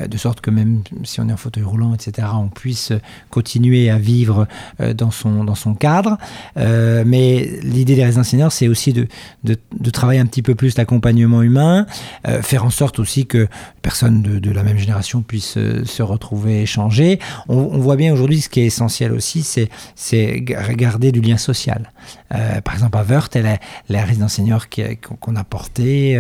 [0.01, 2.93] euh, de sorte que même si on est en fauteuil roulant, etc., on puisse
[3.29, 4.47] continuer à vivre
[4.95, 6.17] dans, son, dans son cadre.
[6.57, 9.07] mais l'idée des résidences seniors, c'est aussi de,
[9.45, 11.87] de, de travailler un petit peu peu plus l'accompagnement humain,
[12.29, 13.49] euh, faire en sorte aussi que
[13.83, 17.19] personnes de, la même génération puissent euh, se retrouver, échanger.
[17.49, 21.93] On, voit bien aujourd'hui ce qui est essentiel aussi, c'est garder du lien social.
[22.33, 26.17] Euh, par exemple, à Wörth, elle la résidence senior qu'on a portée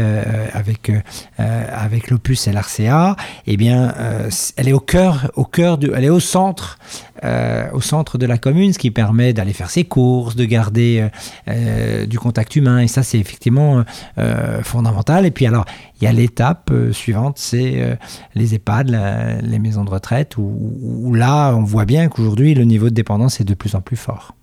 [0.52, 0.90] avec,
[1.38, 3.94] avec l'Opus et l'RCA, eh bien,
[4.56, 6.78] elle est au cœur, au cœur elle est au centre
[7.24, 11.00] euh, au centre de la commune, ce qui permet d'aller faire ses courses, de garder
[11.00, 11.08] euh,
[11.48, 12.80] euh, du contact humain.
[12.80, 13.84] Et ça, c'est effectivement
[14.62, 15.26] fondamental.
[15.26, 15.64] Et puis alors,
[16.00, 17.98] il y a l'étape suivante, c'est
[18.34, 18.90] les EHPAD,
[19.42, 23.44] les maisons de retraite, où là, on voit bien qu'aujourd'hui, le niveau de dépendance est
[23.44, 24.34] de plus en plus fort.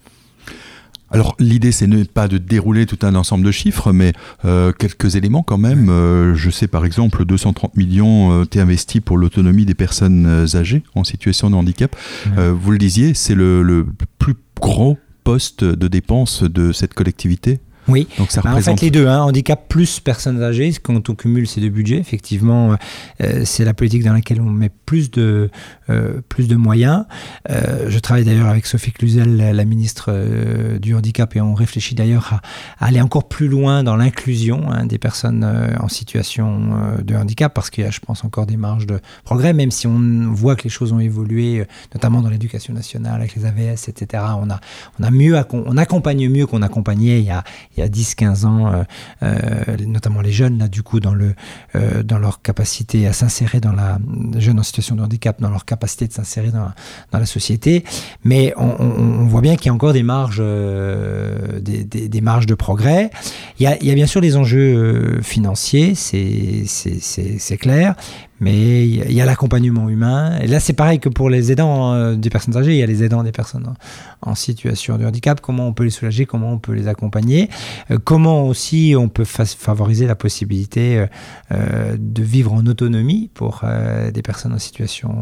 [1.14, 4.14] Alors l'idée c'est pas de dérouler tout un ensemble de chiffres, mais
[4.46, 5.90] euh, quelques éléments quand même.
[5.90, 10.82] Euh, je sais par exemple 230 millions euh, été investis pour l'autonomie des personnes âgées
[10.96, 11.96] en situation de handicap.
[12.36, 13.86] vous le disiez, c'est le,
[14.18, 17.60] plus gros poste de dépenses de cette collectivité?
[17.88, 18.66] Oui, donc ça représente...
[18.66, 21.70] Bah, en fait les deux, hein, handicap plus personnes âgées, quand on cumule ces deux
[21.70, 22.76] budgets, effectivement,
[23.22, 25.50] euh, c'est la politique dans laquelle on met plus de,
[25.90, 27.06] euh, plus de moyens.
[27.50, 30.14] Euh, je travaille d'ailleurs avec Sophie Cluzel, la, ministre
[30.80, 32.42] du handicap, et on réfléchit d'ailleurs
[32.80, 35.46] à, aller encore plus loin dans l'inclusion hein, des personnes
[35.80, 39.54] en situation de handicap, parce qu'il y a, je pense, encore des marges de progrès,
[39.54, 43.46] même si on voit que les choses ont évolué, notamment dans l'éducation nationale, avec les
[43.46, 44.24] AVS, etc.
[44.42, 44.60] On, a,
[45.00, 47.44] on, a mieux, on accompagne mieux qu'on accompagnait il y a
[47.76, 48.84] il y a 10-15 ans, euh,
[49.24, 51.34] euh, notamment les jeunes, là, du coup, dans, le,
[51.76, 53.98] euh, dans leur capacité à s'insérer dans la.
[54.38, 56.72] jeunes en situation de handicap, dans leur capacité de s'insérer dans,
[57.12, 57.84] la société.
[58.24, 63.10] Mais on, voit bien qu'il y a encore des marges, des, marges de progrès.
[63.60, 67.96] Il y, a, il y a bien sûr les enjeux financiers, c'est clair,
[68.40, 70.38] mais il y a l'accompagnement humain.
[70.42, 72.86] Et là, c'est pareil que pour les aidants euh, des personnes âgées, il y a
[72.86, 73.74] les aidants des personnes
[74.22, 75.40] en, situation de handicap.
[75.42, 77.50] Comment on peut les soulager, comment on peut les accompagner,
[77.92, 81.06] euh, comment aussi on peut favoriser la possibilité
[81.52, 83.62] euh, de vivre en autonomie pour
[84.14, 85.14] des personnes en situation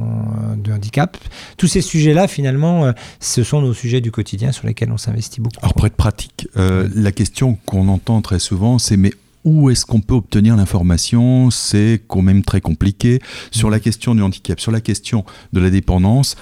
[0.55, 1.17] de handicap.
[1.57, 5.59] Tous ces sujets-là, finalement, ce sont nos sujets du quotidien sur lesquels on s'investit beaucoup.
[5.61, 9.11] Alors pour être pratique, la question qu'on entend très souvent, c'est mais
[9.43, 11.49] où est-ce qu'on peut obtenir l'information?
[11.49, 13.19] C'est quand même très compliqué.
[13.51, 16.35] Sur la question du handicap, sur la question de la dépendance,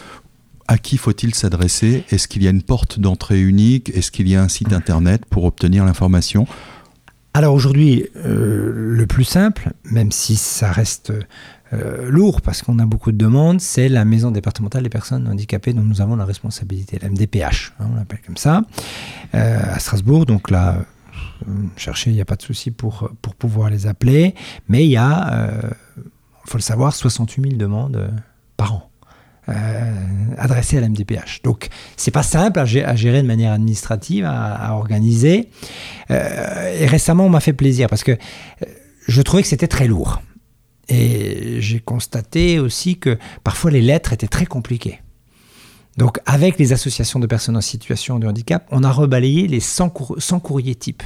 [0.68, 2.04] à qui faut-il s'adresser?
[2.12, 3.90] Est-ce qu'il y a une porte d'entrée unique?
[3.96, 6.46] Est-ce qu'il y a un site internet pour obtenir l'information?
[7.34, 11.14] Alors aujourd'hui, euh, le plus simple, même si ça reste
[11.74, 15.74] euh, lourd parce qu'on a beaucoup de demandes, c'est la maison départementale des personnes handicapées
[15.74, 18.64] dont nous avons la responsabilité, la MDPH, hein, on l'appelle comme ça,
[19.36, 20.26] euh, à Strasbourg.
[20.26, 20.84] Donc là,
[21.76, 24.36] chercher, il n'y a pas de souci pour, pour pouvoir les appeler.
[24.68, 25.70] Mais il y a, il euh,
[26.46, 28.10] faut le savoir, 68 000 demandes euh,
[28.58, 28.86] par an.
[29.48, 29.94] Euh,
[30.38, 31.42] adressées à la MDPH.
[31.44, 35.50] Donc, c'est pas simple à, gérer de manière administrative, à, organiser.
[36.10, 38.16] et récemment, on m'a fait plaisir parce que
[39.08, 40.22] je trouvais que c'était très lourd.
[40.88, 45.00] Et j'ai constaté aussi que parfois les lettres étaient très compliquées.
[46.00, 49.94] Donc, avec les associations de personnes en situation de handicap, on a rebalayé les 100,
[50.18, 51.04] 100 courriers types.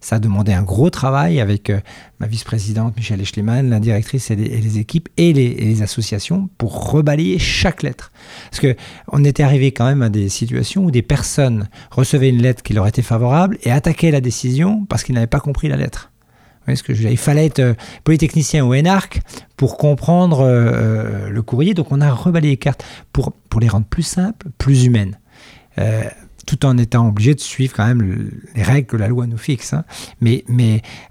[0.00, 1.80] Ça a demandé un gros travail avec euh,
[2.18, 7.82] ma vice-présidente Michel Eschliman, la directrice et les, équipes et les, associations pour rebalayer chaque
[7.82, 8.10] lettre.
[8.50, 8.74] Parce que
[9.08, 12.72] on était arrivé quand même à des situations où des personnes recevaient une lettre qui
[12.72, 16.11] leur était favorable et attaquaient la décision parce qu'ils n'avaient pas compris la lettre.
[16.68, 19.20] Il fallait être euh, polytechnicien ou énarque
[19.56, 21.74] pour comprendre euh, le courrier.
[21.74, 25.18] Donc on a rebalayé les cartes pour, les rendre plus simples, plus humaines
[26.46, 29.74] tout en étant obligé de suivre quand même les règles que la loi nous fixe.
[29.74, 29.84] Hein.
[30.20, 30.44] Mais,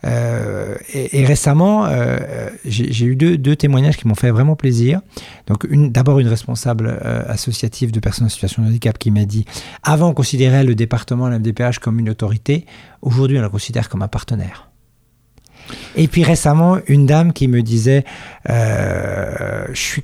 [0.06, 5.02] euh, et, récemment, euh, j'ai eu deux, témoignages qui m'ont fait vraiment plaisir.
[5.74, 9.46] D'abord une responsable euh, associative de personnes en situation de handicap qui m'a dit,
[9.84, 12.66] avant on considérait le département, la MDPH comme une autorité,
[13.02, 14.71] aujourd'hui on le considère comme un partenaire.
[15.96, 18.04] Et puis récemment, une dame qui me disait,
[18.48, 20.04] je suis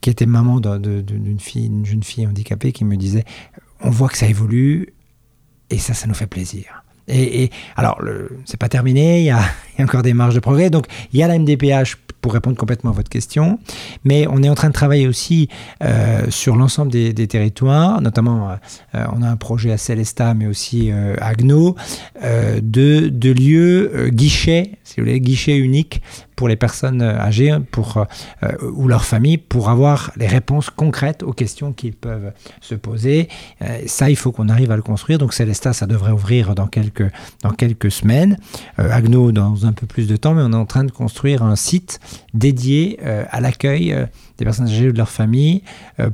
[0.00, 3.24] qui était maman d'une fille, une jeune fille handicapée, qui me disait
[3.80, 4.92] on voit que ça évolue
[5.70, 6.84] et ça, ça nous fait plaisir.
[7.06, 8.00] Et, alors,
[8.46, 9.42] c'est pas terminé, il y, a,
[9.78, 10.70] encore des marges de progrès.
[10.70, 13.58] Donc, il y a la MDPH pour répondre complètement à votre question,
[14.02, 15.50] mais on est en train de travailler aussi
[15.82, 18.48] euh, sur l'ensemble des, territoires, notamment
[18.94, 21.76] euh, on a un projet à Célestat, mais aussi euh, à Gno,
[22.22, 26.00] de, de lieux guichets, si vous voulez, guichets uniques
[26.36, 28.04] pour les personnes euh, âgées pour, euh,
[28.42, 33.28] euh, ou leurs familles pour avoir les réponses concrètes aux questions qu'ils peuvent se poser.
[33.86, 35.18] ça, il faut qu'on arrive à le construire.
[35.18, 37.10] Donc Célesta, ça devrait ouvrir dans quelques,
[37.42, 38.38] dans quelques semaines.
[38.76, 41.56] Agno, dans un peu plus de temps, mais on est en train de construire un
[41.56, 42.00] site
[42.32, 43.96] dédié à l'accueil
[44.38, 45.62] des personnes âgées ou de leurs familles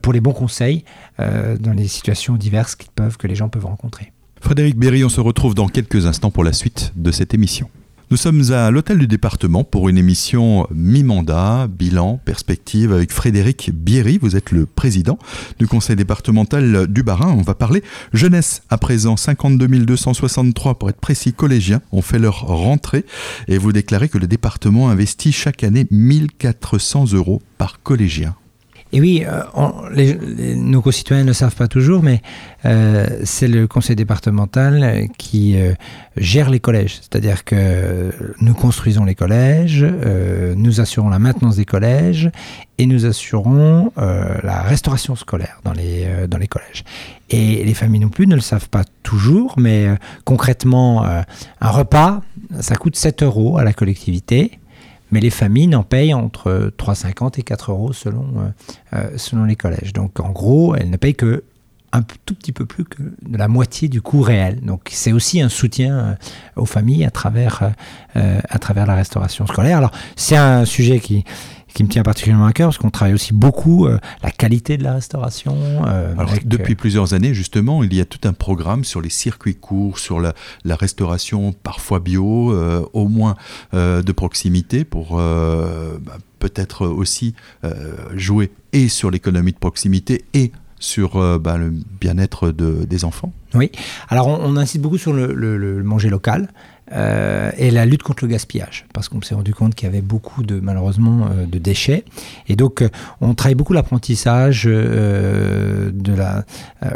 [0.02, 0.84] pour les bons conseils
[1.18, 4.12] dans les situations diverses qu'ils peuvent, que les gens peuvent rencontrer.
[4.40, 7.68] Frédéric Berry, on se retrouve dans quelques instants pour la suite de cette émission.
[8.10, 14.18] Nous sommes à l'hôtel du département pour une émission mi-mandat, bilan, perspective avec Frédéric Bierry.
[14.20, 15.16] Vous êtes le président
[15.60, 17.32] du conseil départemental du Barin.
[17.38, 19.16] On va parler jeunesse à présent.
[19.16, 23.04] 52 263 pour être précis collégiens ont fait leur rentrée
[23.46, 28.34] et vous déclarez que le département investit chaque année 1400 euros par collégien.
[28.92, 32.22] Et oui, euh, nos concitoyens ne le savent pas toujours, mais
[32.64, 35.74] euh, c'est le conseil départemental qui euh,
[36.16, 36.96] gère les collèges.
[36.96, 39.86] C'est-à-dire que nous construisons les collèges,
[40.56, 42.30] nous assurons la maintenance des collèges
[42.78, 46.84] et nous assurons la restauration scolaire dans les, dans les collèges.
[47.30, 49.88] Et les familles non plus ne le savent pas toujours, mais
[50.24, 52.22] concrètement, un repas,
[52.60, 54.59] ça coûte 7 euros à la collectivité
[55.10, 59.56] mais les familles n'en payent entre 3,50 et 4 euros selon, euh, euh, selon les
[59.56, 59.92] collèges.
[59.92, 61.44] Donc en gros, elles ne payent que
[61.92, 64.60] un tout petit peu plus que de la moitié du coût réel.
[64.60, 66.14] Donc c'est aussi un soutien euh,
[66.56, 67.72] aux familles à travers,
[68.14, 69.78] à travers la restauration scolaire.
[69.78, 71.24] Alors c'est un sujet qui,
[71.74, 74.84] qui me tient particulièrement à cœur parce qu'on travaille aussi beaucoup euh, la qualité de
[74.84, 75.56] la restauration.
[75.86, 79.10] Euh, Alors, depuis euh, plusieurs années, justement, il y a tout un programme sur les
[79.10, 82.54] circuits courts, sur la, restauration parfois bio,
[82.92, 83.34] au moins
[83.72, 87.34] de proximité pour bah, peut-être aussi
[88.14, 93.32] jouer et sur l'économie de proximité et sur bah, le bien-être de, des enfants.
[93.54, 93.70] Oui,
[94.08, 96.48] alors on, insiste beaucoup sur le manger local.
[96.92, 100.00] Euh, et la lutte contre le gaspillage, parce qu'on s'est rendu compte qu'il y avait
[100.00, 102.04] beaucoup de malheureusement euh, de déchets,
[102.48, 102.88] et donc euh,
[103.20, 106.44] on travaille beaucoup l'apprentissage de la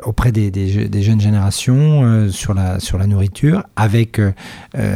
[0.05, 4.21] auprès des, jeunes générations sur la sur la nourriture avec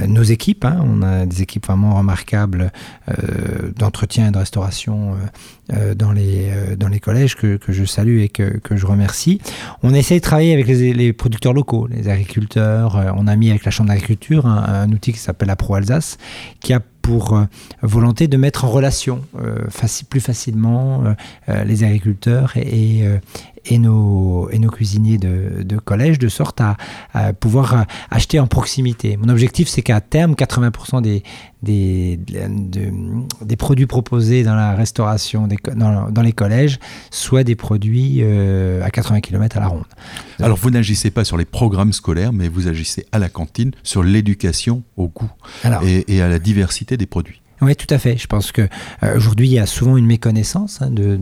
[0.06, 0.64] nos équipes.
[0.64, 0.82] Hein.
[0.82, 2.72] on a des équipes vraiment remarquables
[3.76, 5.16] d'entretien et de restauration
[5.96, 9.40] dans les dans les collèges que, que je salue et que, que, je remercie.
[9.82, 13.14] On essaie de travailler avec les, les producteurs locaux, les agriculteurs.
[13.16, 16.18] on a mis avec la chambre d'agriculture un un outil qui s'appelle la Pro Alsace,
[16.60, 17.44] qui a pour euh,
[17.80, 19.64] volonté de mettre en relation euh,
[20.10, 21.04] plus facilement
[21.48, 23.02] euh, les agriculteurs et,
[23.64, 26.76] et, nos, et nos cuisiniers de, collège, de sorte à,
[27.32, 29.16] pouvoir acheter en proximité.
[29.16, 31.22] Mon objectif, c'est qu'à terme, 80% des,
[31.62, 32.18] des,
[33.42, 36.78] des produits proposés dans la restauration, dans, dans, les collèges,
[37.10, 39.84] soient des produits à 80 km à la ronde.
[40.40, 44.02] Alors, vous n'agissez pas sur les programmes scolaires, mais vous agissez à la cantine sur
[44.02, 45.30] l'éducation au goût
[45.82, 47.40] et, et à la diversité des produits.
[47.60, 48.16] Oui, tout à fait.
[48.16, 48.62] Je pense que
[49.02, 51.18] euh, aujourd'hui, il y a souvent une méconnaissance hein, de,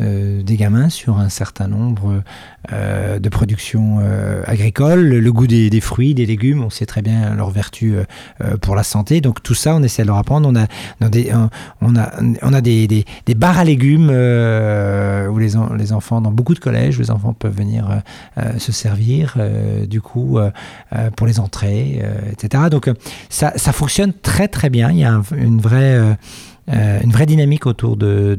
[0.00, 2.22] euh, des gamins sur un certain nombre
[2.72, 4.00] euh, de productions
[4.46, 5.00] agricoles.
[5.00, 7.94] Le, goût des, fruits, des légumes, on sait très bien leur vertu
[8.60, 9.20] pour la santé.
[9.20, 10.48] Donc tout ça, on essaie de leur apprendre.
[10.48, 11.32] On a, des,
[11.80, 12.10] on a,
[12.42, 16.98] on a des, des, bars à légumes où les, les enfants, dans beaucoup de collèges,
[16.98, 18.02] les enfants peuvent venir
[18.58, 19.36] se servir.
[19.88, 20.38] du coup,
[21.16, 22.02] pour les entrées,
[22.32, 22.64] etc.
[22.70, 22.90] Donc
[23.28, 24.90] ça, fonctionne très très bien.
[24.90, 26.16] Il y a une une vraie,
[26.72, 28.36] euh, euh, une vraie dynamique autour de,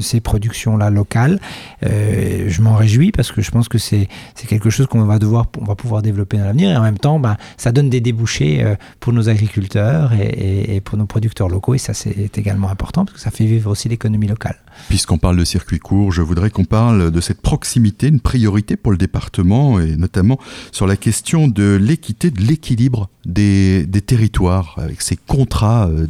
[0.00, 1.38] ces productions-là locales.
[1.84, 4.08] Euh, je m'en réjouis parce que je pense que c'est
[4.48, 7.72] quelque chose qu'on va va pouvoir développer dans l'avenir et en même temps, ben, ça
[7.72, 8.64] donne des débouchés
[9.00, 13.22] pour nos agriculteurs et, pour nos producteurs locaux et ça c'est également important parce que
[13.22, 14.56] ça fait vivre aussi l'économie locale.
[14.88, 18.92] Puisqu'on parle de circuit court, je voudrais qu'on parle de cette proximité, une priorité pour
[18.92, 20.38] le département, et notamment
[20.72, 26.06] sur la question de l'équité, de l'équilibre des, territoires, avec ces contrats euh,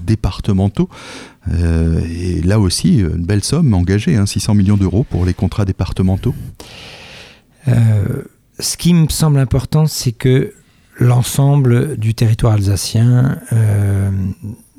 [1.52, 5.64] Euh, et là aussi, une belle somme engagée, 600 hein, millions d'euros pour les contrats
[5.64, 6.34] départementaux.
[7.68, 8.22] Euh,
[8.58, 10.54] ce qui me semble important, c'est que
[10.98, 13.40] l'ensemble du territoire alsacien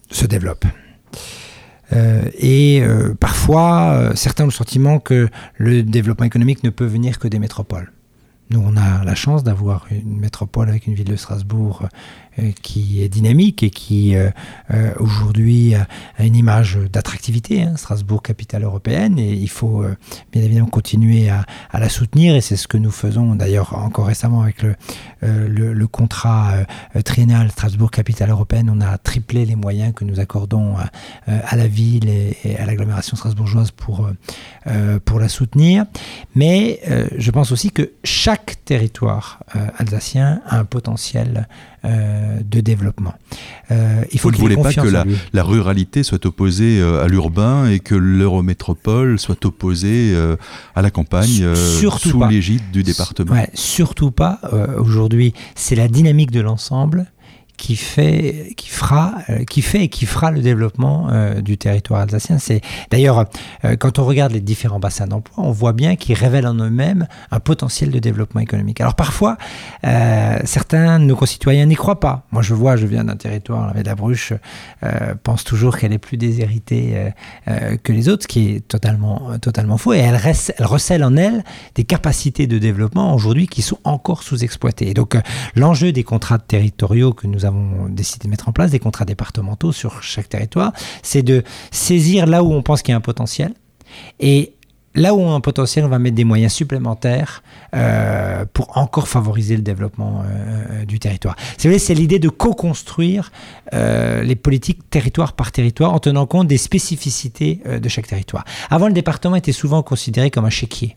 [0.10, 0.64] se développe.
[1.94, 2.82] et
[3.20, 5.28] parfois, certains ont le sentiment que
[5.58, 7.92] le développement économique ne peut venir que des métropoles.
[8.52, 11.88] Nous, on a la chance d'avoir une métropole avec une ville de Strasbourg euh,
[12.62, 14.30] qui est dynamique et qui euh,
[14.74, 15.88] euh, aujourd'hui a,
[16.20, 17.64] une image d'attractivité.
[17.64, 19.86] Hein, Strasbourg, capitale européenne, et il faut
[20.32, 24.42] bien évidemment continuer à, la soutenir et c'est ce que nous faisons d'ailleurs encore récemment
[24.42, 24.64] avec
[25.22, 26.54] le, contrat
[27.04, 28.72] triennal Strasbourg, capitale européenne.
[28.74, 30.76] On a triplé les moyens que nous accordons
[31.28, 34.10] à, la ville et, à l'agglomération strasbourgeoise pour
[35.20, 35.86] la soutenir.
[36.34, 36.82] Mais
[37.18, 39.44] je pense aussi que chaque territoire
[39.78, 41.48] alsacien a un potentiel
[41.86, 43.14] euh, de développement.
[43.70, 44.88] Euh, il faut Vous ne voulez pas que
[45.34, 50.16] la, ruralité soit opposée euh, à l'urbain et que l'eurométropole soit opposée
[50.76, 53.36] à la campagne sous l'égide du département?
[53.54, 54.40] Surtout pas.
[54.78, 57.06] Aujourd'hui, c'est la dynamique de l'ensemble
[57.58, 62.02] qui fait, qui fera, euh, qui fait et qui fera le développement euh, du territoire
[62.02, 62.38] alsacien.
[62.38, 63.26] C'est d'ailleurs
[63.64, 67.08] euh, quand on regarde les différents bassins d'emploi, on voit bien qu'ils révèlent en eux-mêmes
[67.32, 68.82] un potentiel de développement économique.
[68.82, 69.38] Alors parfois,
[70.44, 72.26] certains de nos concitoyens n'y croient pas.
[72.32, 74.34] Moi, je vois, je viens d'un territoire, la la Bruche
[75.24, 77.12] pense toujours qu'elle est plus déshéritée
[77.46, 79.94] que les autres, ce qui est totalement, totalement faux.
[79.94, 80.20] Et elle,
[80.58, 81.44] elle recèle en elle
[81.76, 84.90] des capacités de développement aujourd'hui qui sont encore sous-exploitées.
[84.90, 85.16] Et donc,
[85.56, 89.72] l'enjeu des contrats territoriaux que nous avons décidé de mettre en place, des contrats départementaux
[89.72, 93.54] sur chaque territoire, c'est de saisir là où on pense qu'il y a un potentiel.
[94.20, 94.54] Et
[94.96, 97.44] là où on a un potentiel, on va mettre des moyens supplémentaires
[97.76, 101.36] euh, pour encore favoriser le développement euh, du territoire.
[101.58, 103.32] C'est l'idée de co-construire
[103.74, 108.46] euh, les politiques territoire par territoire en tenant compte des spécificités de chaque territoire.
[108.70, 110.96] Avant, le département était souvent considéré comme un chéquier.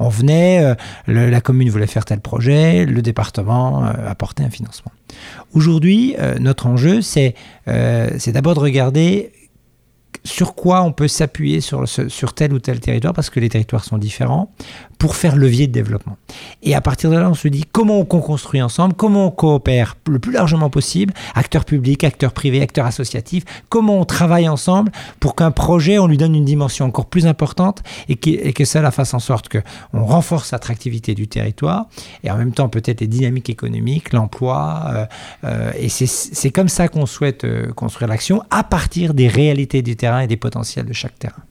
[0.00, 0.74] On venait, euh,
[1.06, 4.90] la commune voulait faire tel projet, le département euh, apportait un financement.
[5.52, 7.34] Aujourd'hui, euh, notre enjeu, c'est
[7.66, 9.30] d'abord de regarder
[10.24, 13.84] sur quoi on peut s'appuyer sur, sur tel ou tel territoire, parce que les territoires
[13.84, 14.52] sont différents,
[15.00, 16.18] pour faire levier de développement.
[16.62, 19.96] Et à partir de là, on se dit comment on construit ensemble, comment on coopère
[20.06, 25.34] le plus largement possible, acteurs publics, acteurs privés, acteurs associatifs, comment on travaille ensemble pour
[25.34, 29.20] qu'un projet, on lui donne une dimension encore plus importante et, que cela fasse en
[29.20, 31.86] sorte qu'on renforce l'attractivité du territoire
[32.22, 34.84] et en même temps peut-être les dynamiques économiques, l'emploi.
[34.86, 35.06] Euh,
[35.44, 39.96] euh, et c'est comme ça qu'on souhaite euh, construire l'action à partir des réalités du
[40.18, 41.42] et des potentiels de chaque terrain.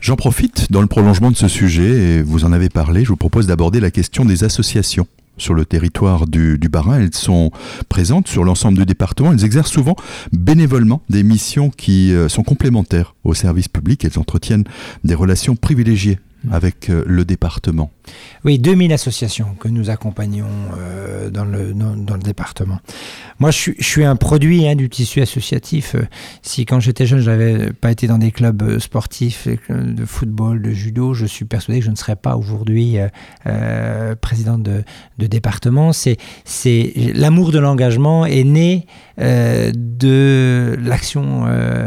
[0.00, 3.16] J'en profite dans le prolongement de ce sujet, et vous en avez parlé, je vous
[3.16, 7.00] propose d'aborder la question des associations sur le territoire du, du Bas-Rhin.
[7.00, 7.50] Elles sont
[7.88, 9.32] présentes sur l'ensemble du département.
[9.32, 9.96] Elles exercent souvent
[10.32, 14.04] bénévolement des missions qui euh, sont complémentaires au service public.
[14.04, 14.64] Elles entretiennent
[15.04, 16.18] des relations privilégiées
[16.52, 17.90] avec euh, le département.
[18.44, 20.46] Oui, 2000 associations que nous accompagnons
[20.78, 22.78] euh, dans, le, dans, le département.
[23.38, 25.94] Moi, je, suis un produit hein, du tissu associatif.
[25.94, 26.02] Euh,
[26.42, 30.70] si quand j'étais jeune, je n'avais pas été dans des clubs sportifs de football, de
[30.70, 32.96] judo, je suis persuadé que je ne serais pas aujourd'hui
[34.20, 34.84] président de,
[35.18, 35.92] de département.
[35.92, 36.16] C'est
[37.14, 38.86] l'amour de l'engagement est né
[39.18, 41.44] de l'action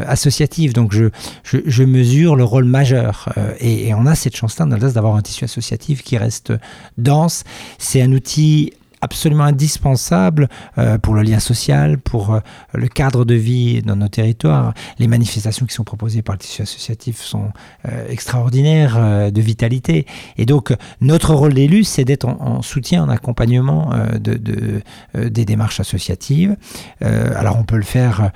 [0.08, 0.74] associative.
[0.74, 1.06] Donc, je,
[1.44, 6.04] je, mesure le rôle majeur et, et on a cette chance-là d'avoir un tissu associatif
[6.04, 6.54] qui reste
[6.98, 7.44] dense.
[7.78, 12.40] C'est un outil absolument indispensable euh, pour le lien social, pour euh,
[12.74, 14.74] le cadre de vie dans nos territoires.
[15.00, 17.52] Les manifestations qui sont proposées par le tissu associatif sont
[17.88, 20.06] euh, extraordinaires de vitalité.
[20.38, 24.82] Et donc, notre rôle d'élu, c'est d'être en, soutien, en accompagnement de,
[25.16, 26.56] des démarches associatives.
[27.02, 28.32] alors, on peut le faire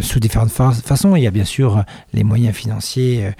[0.00, 1.14] sous différentes façons.
[1.16, 3.30] Il y a bien sûr les moyens financiers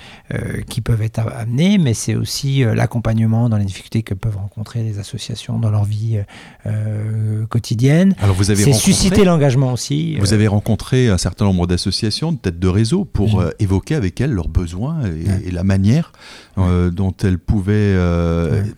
[0.68, 4.98] qui peuvent être amenés, mais c'est aussi l'accompagnement dans les difficultés que peuvent rencontrer les
[4.98, 6.20] associations dans leur vie
[6.68, 8.14] euh, quotidienne.
[8.20, 10.16] Alors vous avez c'est susciter l'engagement aussi.
[10.18, 10.34] Vous euh.
[10.34, 14.32] avez rencontré un certain nombre d'associations, de têtes de réseau, pour euh, évoquer avec elles
[14.32, 14.98] leurs besoins
[15.44, 16.12] et, la manière
[16.56, 17.96] dont elles pouvaient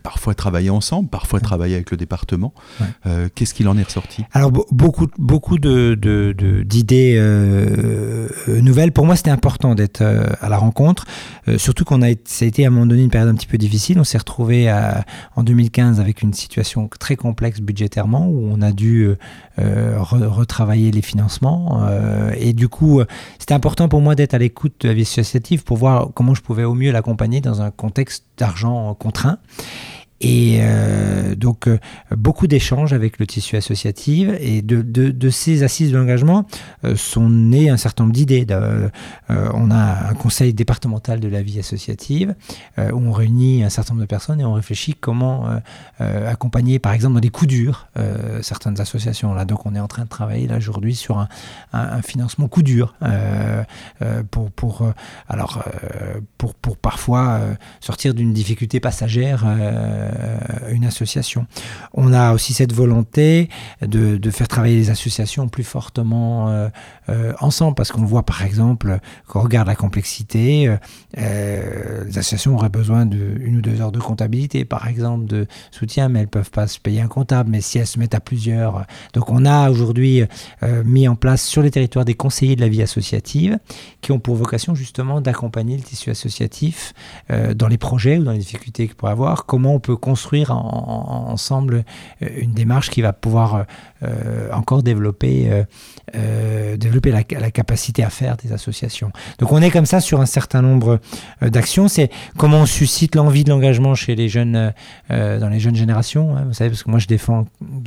[0.02, 2.52] parfois travailler ensemble, parfois travailler avec le département.
[3.34, 4.24] Qu'est-ce qu'il en est ressorti?
[4.32, 5.94] Alors beaucoup, beaucoup de,
[6.62, 7.20] d'idées
[8.46, 8.92] nouvelles.
[8.92, 11.06] Pour moi, c'était important d'être à la rencontre,
[11.56, 13.58] surtout qu'on a, ça a été à un moment donné une période un petit peu
[13.58, 13.98] difficile.
[13.98, 14.70] On s'est retrouvé
[15.34, 17.79] en 2015 avec une situation très complexe budgétaire
[18.26, 19.16] où on a dû euh,
[19.58, 21.82] euh, retravailler les financements.
[21.84, 23.02] Euh, et du coup,
[23.38, 26.42] c'était important pour moi d'être à l'écoute de la vie associative pour voir comment je
[26.42, 29.38] pouvais au mieux l'accompagner dans un contexte d'argent contraint.
[30.20, 31.78] Et euh, donc, euh,
[32.14, 34.28] beaucoup d'échanges avec le tissu associatif.
[34.40, 36.46] Et de, de, ces assises de l'engagement
[36.84, 38.46] euh, sont nées un certain nombre d'idées.
[39.28, 42.34] on a un conseil départemental de la vie associative
[42.78, 45.48] où on réunit un certain nombre de personnes et on réfléchit comment
[45.98, 47.88] accompagner, par exemple, dans des coups durs,
[48.42, 49.32] certaines associations.
[49.34, 51.28] Là, donc, on est en train de travailler là aujourd'hui sur un,
[51.72, 52.94] un, financement coup dur
[54.30, 54.92] pour, pour,
[55.28, 55.62] alors,
[56.38, 57.40] pour, pour parfois
[57.80, 59.44] sortir d'une difficulté passagère
[60.09, 60.09] euh,
[60.70, 61.46] une association.
[61.94, 63.48] On a aussi cette volonté
[63.82, 66.68] de, faire travailler les associations plus fortement euh,
[67.08, 70.74] euh, ensemble, parce qu'on voit par exemple, quand on regarde la complexité,
[71.16, 76.20] les associations auraient besoin d'une ou deux heures de comptabilité, par exemple, de soutien, mais
[76.20, 78.86] elles ne peuvent pas se payer un comptable, mais si elles se mettent à plusieurs.
[79.14, 80.24] Donc on a aujourd'hui
[80.84, 83.58] mis en place sur les territoires des conseillers de la vie associative
[84.00, 86.92] qui ont pour vocation justement d'accompagner le tissu associatif
[87.28, 91.84] dans les projets ou dans les difficultés qu'il pourrait avoir, comment on peut construire ensemble
[92.22, 93.66] euh, une démarche qui va pouvoir
[94.02, 95.64] euh, encore développer,
[96.14, 99.12] euh, développer la, capacité à faire des associations.
[99.38, 101.00] Donc on est comme ça sur un certain nombre
[101.42, 101.88] d'actions.
[101.88, 104.72] C'est comment on suscite l'envie de l'engagement chez les jeunes,
[105.08, 106.36] dans les jeunes générations.
[106.36, 106.44] Hein.
[106.46, 107.46] vous savez, parce que moi je défends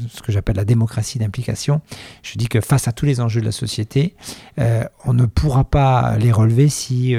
[0.10, 1.82] ce que j'appelle la démocratie d'implication.
[2.22, 4.16] Je dis que face à tous les enjeux de la société,
[4.58, 7.16] on ne pourra pas les relever si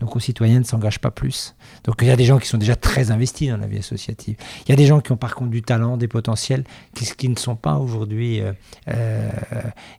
[0.00, 1.54] nos concitoyens ne s'engagent pas plus.
[1.84, 4.31] Donc il y a des gens qui sont déjà très investis dans la vie associative.
[4.66, 6.64] Il y a des gens qui ont par contre du talent, des potentiels,
[6.94, 8.52] qui, ne sont pas aujourd'hui, euh,
[8.88, 9.30] euh,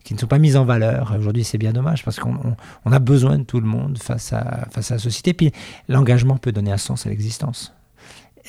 [0.03, 1.15] qui ne sont pas mis en valeur.
[1.17, 2.55] Aujourd'hui, c'est bien dommage parce qu'on
[2.91, 5.33] a besoin de tout le monde face à, face à la société.
[5.33, 5.51] Puis
[5.87, 7.73] l'engagement peut donner un sens à l'existence.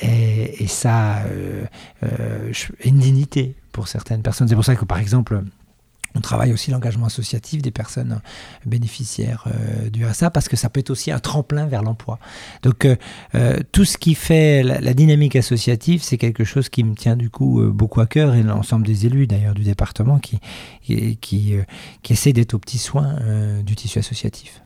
[0.01, 1.65] Et, ça, euh,
[2.83, 4.47] une dignité pour certaines personnes.
[4.47, 5.41] C'est pour ça que, par exemple,
[6.15, 8.21] on travaille aussi l'engagement associatif des personnes
[8.65, 12.19] bénéficiaires euh, du RSA parce que ça peut être aussi un tremplin vers l'emploi.
[12.63, 12.95] Donc euh,
[13.35, 17.29] euh, tout ce qui fait la, dynamique associative, c'est quelque chose qui me tient du
[17.29, 20.39] coup beaucoup à cœur et l'ensemble des élus d'ailleurs du département qui,
[21.19, 21.55] qui,
[22.09, 23.15] essaient d'être au petit soin
[23.65, 24.61] du tissu associatif.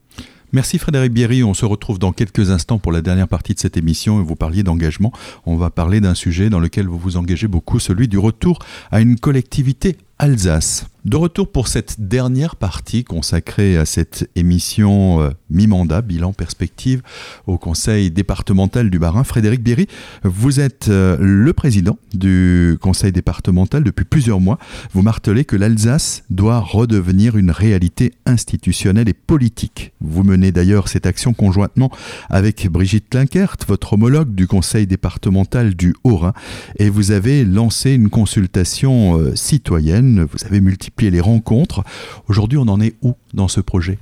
[0.51, 1.43] Merci Frédéric Bierry.
[1.43, 4.21] On se retrouve dans quelques instants pour la dernière partie de cette émission.
[4.23, 5.11] Vous parliez d'engagement.
[5.45, 8.59] On va parler d'un sujet dans lequel vous vous engagez beaucoup, celui du retour
[8.91, 10.85] à une collectivité Alsace.
[11.05, 17.01] De retour pour cette dernière partie consacrée à cette émission euh, mi-mandat, bilan perspective
[17.47, 19.23] au conseil départemental du Barin.
[19.23, 19.87] Frédéric Bierry,
[20.23, 24.59] vous êtes euh, le président du conseil départemental depuis plusieurs mois.
[24.91, 29.93] Vous martelez que l'Alsace doit redevenir une réalité institutionnelle et politique.
[30.01, 31.91] Vous menez d'ailleurs cette action conjointement
[32.29, 36.33] avec Brigitte Klinkert, votre homologue du conseil départemental du Haut-Rhin,
[36.77, 40.27] et vous avez lancé une consultation euh, citoyenne.
[40.29, 41.83] Vous avez multiplié les rencontres.
[42.27, 43.99] Aujourd'hui, on en est où dans ce projet?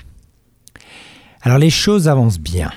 [1.42, 2.72] Alors les choses avancent bien.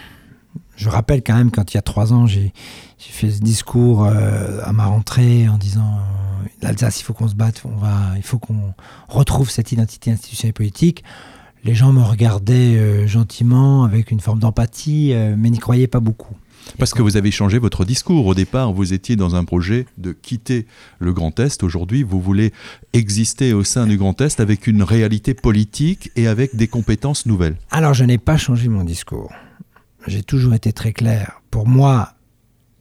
[0.76, 2.52] Je rappelle quand même quand il y a trois ans, j'ai
[2.98, 7.34] fait ce discours euh, à ma rentrée en disant euh, l'Alsace, il faut qu'on se
[7.34, 8.72] batte, on va, il faut qu'on
[9.08, 11.04] retrouve cette identité institutionnelle et politique.
[11.64, 16.34] Les gens me regardaient euh, gentiment avec une forme d'empathie, mais n'y croyaient pas beaucoup.
[16.78, 18.26] Parce que vous avez changé votre discours.
[18.26, 20.66] Au départ, vous étiez dans un projet de quitter
[20.98, 21.62] le Grand Est.
[21.62, 22.52] Aujourd'hui, vous voulez
[22.92, 27.56] exister au sein du Grand Est avec une réalité politique et avec des compétences nouvelles.
[27.70, 29.32] Alors, je n'ai pas changé mon discours.
[30.06, 31.40] J'ai toujours été très clair.
[31.50, 32.14] Pour moi,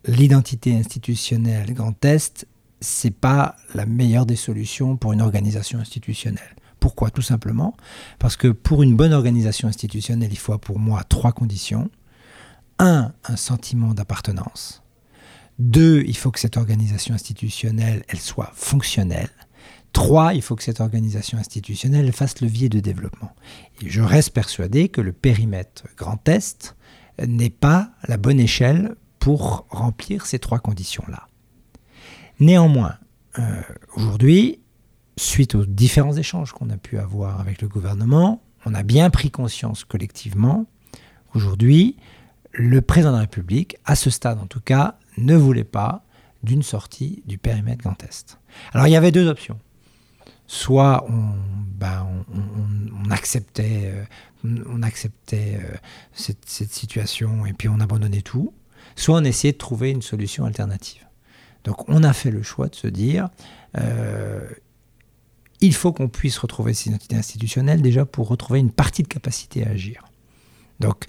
[0.06, 2.48] l'identité institutionnelle Grand Est,
[2.82, 6.56] c'est pas la meilleure des solutions pour une organisation institutionnelle.
[6.80, 7.10] Pourquoi?
[7.10, 7.76] Tout simplement
[8.20, 11.90] parce que pour une bonne organisation institutionnelle, il faut pour moi trois conditions
[12.80, 14.82] un, un sentiment d'appartenance.
[15.60, 19.30] Deux, il faut que cette organisation institutionnelle, elle soit fonctionnelle.
[19.92, 23.36] Trois, il faut que cette organisation institutionnelle fasse levier de développement.
[23.86, 26.76] Je reste persuadé que le périmètre Grand Est
[27.28, 31.28] n'est pas la bonne échelle pour remplir ces trois conditions-là.
[32.40, 32.96] Néanmoins,
[33.38, 33.62] euh,
[33.96, 34.62] aujourd'hui,
[35.18, 39.32] suite aux différents échanges qu'on a pu avoir avec le gouvernement, on a bien pris
[39.32, 40.66] conscience collectivement
[41.36, 41.98] aujourd'hui
[42.52, 46.04] le président de la République, à ce stade en tout cas, ne voulait pas
[46.43, 48.39] d'une sortie du périmètre Grand Est.
[48.74, 49.60] Alors il y avait deux options.
[50.47, 51.34] Soit on,
[53.12, 54.04] acceptait, euh,
[54.45, 55.76] euh,
[56.14, 58.54] cette, situation et puis on abandonnait tout,
[58.95, 61.06] soit on essayait de trouver une solution alternative.
[61.66, 63.30] Donc on a fait le choix de se dire,
[63.78, 64.50] euh,
[65.62, 69.68] il faut qu'on puisse retrouver cette identité institutionnelle déjà pour retrouver une partie de capacité
[69.68, 70.06] à agir.
[70.80, 71.06] Donc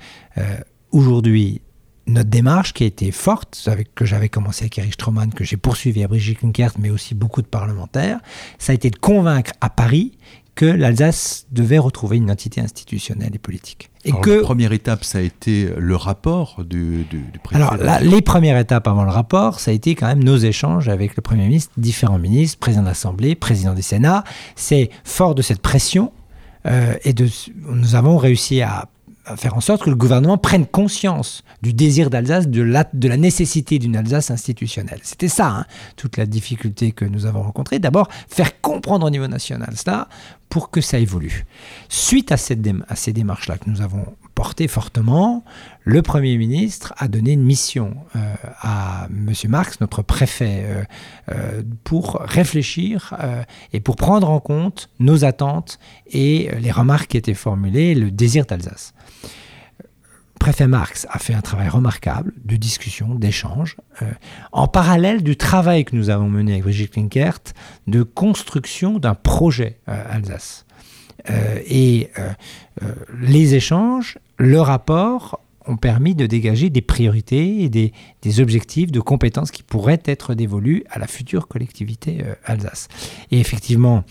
[0.93, 1.61] aujourd'hui,
[2.07, 5.57] notre démarche qui a été forte, avec, que j'avais commencé avec Erich Stroman, que j'ai
[5.57, 8.19] poursuivi à Brigitte Klinkert, mais aussi beaucoup de parlementaires,
[8.59, 10.13] ça a été de convaincre à Paris
[10.57, 13.89] que l'Alsace devait retrouver une identité institutionnelle et politique.
[14.05, 17.63] Et Alors, que la première étape, ça a été le rapport du, du, du préfet.
[17.63, 20.89] alors, la- les premières étapes avant le rapport, ça a été quand même nos échanges
[20.89, 24.25] avec le Premier ministre, différents ministres, président de l'Assemblée, président du Sénat.
[24.57, 26.13] C'est fort de cette pression
[26.67, 27.29] euh, et de,
[27.69, 28.89] nous avons réussi à
[29.37, 33.17] faire en sorte que le gouvernement prenne conscience du désir d'Alsace, de la, de la
[33.17, 35.01] nécessité d'une Alsace institutionnelle.
[35.03, 35.65] C'était ça, hein,
[35.97, 37.79] toute la difficulté que nous avons rencontrée.
[37.79, 40.09] D'abord, faire comprendre au niveau national cela
[40.49, 41.47] pour que ça évolue.
[41.89, 44.05] Suite à, cette à ces démarches-là que nous avons
[44.69, 45.45] fortement,
[45.85, 49.33] le Premier ministre a donné une mission euh, à M.
[49.49, 50.85] Marx, notre préfet, euh,
[51.31, 57.17] euh, pour réfléchir euh, et pour prendre en compte nos attentes et les remarques qui
[57.17, 58.95] étaient formulées, le désir d'Alsace.
[60.39, 63.77] Préfet Marx a fait un travail remarquable de discussion, d'échange,
[64.53, 67.41] en parallèle du travail que nous avons mené avec Brigitte Klinkert
[67.87, 70.65] de construction d'un projet Alsace.
[71.29, 72.11] Et
[73.21, 79.51] les échanges, le rapport ont permis de dégager des priorités et des, objectifs de compétences
[79.51, 82.89] qui pourraient être dévolus à la future collectivité euh, Alsace.
[83.31, 84.03] Et effectivement,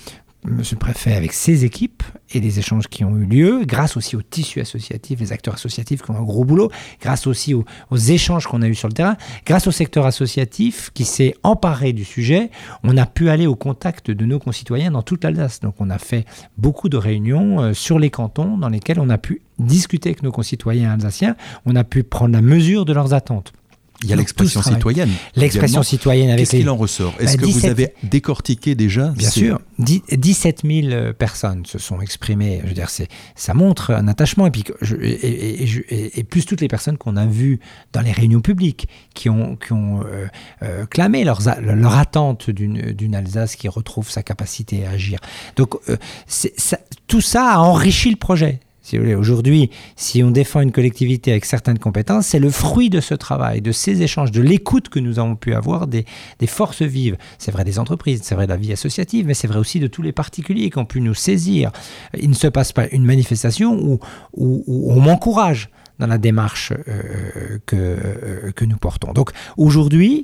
[0.45, 2.01] Monsieur le préfet, avec ses équipes
[2.32, 6.01] et les échanges qui ont eu lieu, grâce aussi au tissu associatif, les acteurs associatifs
[6.01, 6.71] qui ont un gros boulot,
[7.01, 10.91] grâce aussi aux, aux échanges qu'on a eus sur le terrain, grâce au secteur associatif
[10.93, 12.51] qui s'est emparé du sujet,
[12.84, 15.59] on a pu aller au contact de nos concitoyens dans toute l'Alsace.
[15.59, 16.25] Donc on a fait
[16.57, 20.32] beaucoup de réunions euh, sur les cantons dans lesquelles on a pu discuter avec nos
[20.32, 21.36] concitoyens alsaciens,
[21.66, 23.53] on a pu prendre la mesure de leurs attentes.
[24.01, 25.10] Il y a l'expression citoyenne.
[25.36, 26.60] L'expression citoyenne avec Qu'est-ce les...
[26.60, 30.03] qu'il en ressort Est-ce Bah, que vous 17 avez décortiqué déjà Bien ces- sûr, Dix-
[30.10, 32.62] 17 000 personnes se sont exprimées.
[32.64, 34.47] Je veux dire, c'est, ça montre un attachement.
[34.47, 37.60] Et, puis, je- et, plus toutes les personnes qu'on a vues
[37.91, 40.28] dans les réunions publiques, qui ont, qui ont euh,
[40.64, 45.20] euh, clamé leur attente d'une, d'une Alsace qui retrouve sa capacité à agir.
[45.57, 48.62] Donc, euh, ça- tout ça a enrichi le projet.
[48.97, 53.61] Aujourd'hui, si on défend une collectivité avec certaines compétences, c'est le fruit de ce travail,
[53.61, 56.05] de ces échanges, de l'écoute que nous avons pu avoir des,
[56.47, 57.17] forces vives.
[57.37, 59.87] C'est vrai des entreprises, c'est vrai de la vie associative, mais c'est vrai aussi de
[59.87, 61.71] tous les particuliers qui ont pu nous saisir.
[62.19, 63.99] Il ne se passe pas une manifestation où,
[64.33, 65.69] on m'encourage
[65.99, 69.11] dans la démarche euh, que, euh, que nous portons.
[69.11, 70.23] Donc aujourd'hui,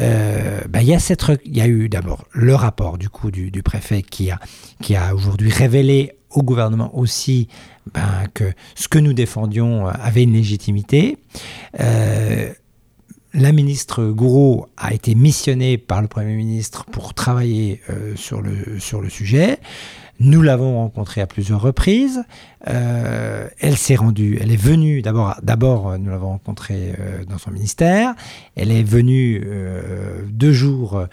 [0.00, 5.14] euh, ben, il y, a eu d'abord le rapport du coup du, préfet qui a
[5.14, 7.48] aujourd'hui révélé au gouvernement aussi
[7.92, 11.18] ben, que ce que nous défendions euh, avait une légitimité.
[11.80, 12.50] Euh,
[13.32, 18.78] la ministre Gouraud a été missionnée par le Premier ministre pour travailler euh, sur, le,
[18.78, 19.58] sur le sujet.
[20.20, 22.22] Nous l'avons rencontrée à plusieurs reprises.
[22.64, 26.94] Elle s'est rendue, elle est venue d'abord, nous l'avons rencontrée
[27.28, 28.14] dans son ministère.
[28.54, 29.44] Elle est venue
[30.28, 31.04] deux jours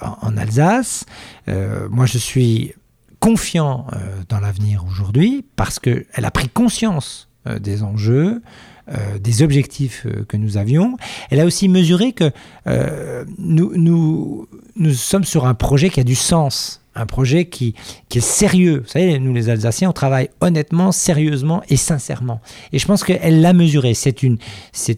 [0.00, 1.04] en, Alsace.
[1.46, 2.74] Moi, je suis
[3.22, 3.98] confiant euh,
[4.28, 8.42] dans l'avenir aujourd'hui parce qu'elle a pris conscience euh, des enjeux,
[8.88, 10.96] euh, des objectifs que nous avions.
[11.30, 12.32] Elle a aussi mesuré que
[13.38, 17.74] nous, nous sommes sur un projet qui a du sens, un projet qui,
[18.14, 18.82] est sérieux.
[18.84, 22.40] Vous savez, nous les Alsaciens, on travaille honnêtement, sérieusement et sincèrement.
[22.72, 23.94] Et je pense qu'elle l'a mesuré.
[23.94, 24.38] C'est une,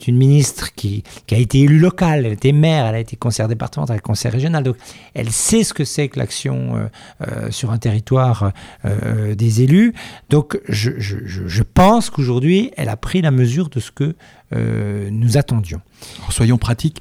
[0.08, 4.34] ministre qui, a été élue locale, elle était maire, elle a été conseillère départementale, conseillère
[4.34, 4.64] régionale.
[4.64, 4.76] Donc
[5.14, 6.86] elle sait ce que c'est que l'action euh,
[7.28, 8.52] euh, sur un territoire
[8.84, 9.94] euh, des élus.
[10.30, 14.14] Donc je, je, pense qu'aujourd'hui, elle a pris la mesure de ce que
[14.52, 15.80] nous attendions.
[16.18, 17.00] Alors, soyons pratiques.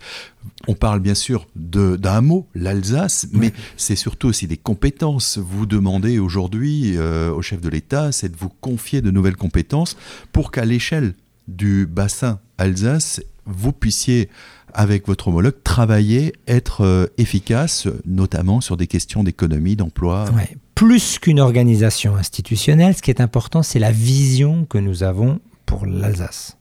[0.68, 5.38] On parle bien sûr d'un mot, l'Alsace, mais c'est surtout aussi des compétences.
[5.38, 9.98] Vous demandez aujourd'hui euh, au chef de l'État, c'est de vous confier de nouvelles compétences
[10.32, 11.16] pour qu'à l'échelle
[11.48, 14.30] du bassin Alsace, vous puissiez,
[14.74, 20.26] avec votre homologue, travailler, être euh, efficace, notamment sur des questions d'économie, d'emploi.
[20.32, 20.58] Ouais.
[20.76, 25.86] Plus qu'une organisation institutionnelle, ce qui est important, c'est la vision que nous avons pour
[25.86, 26.58] l'Alsace.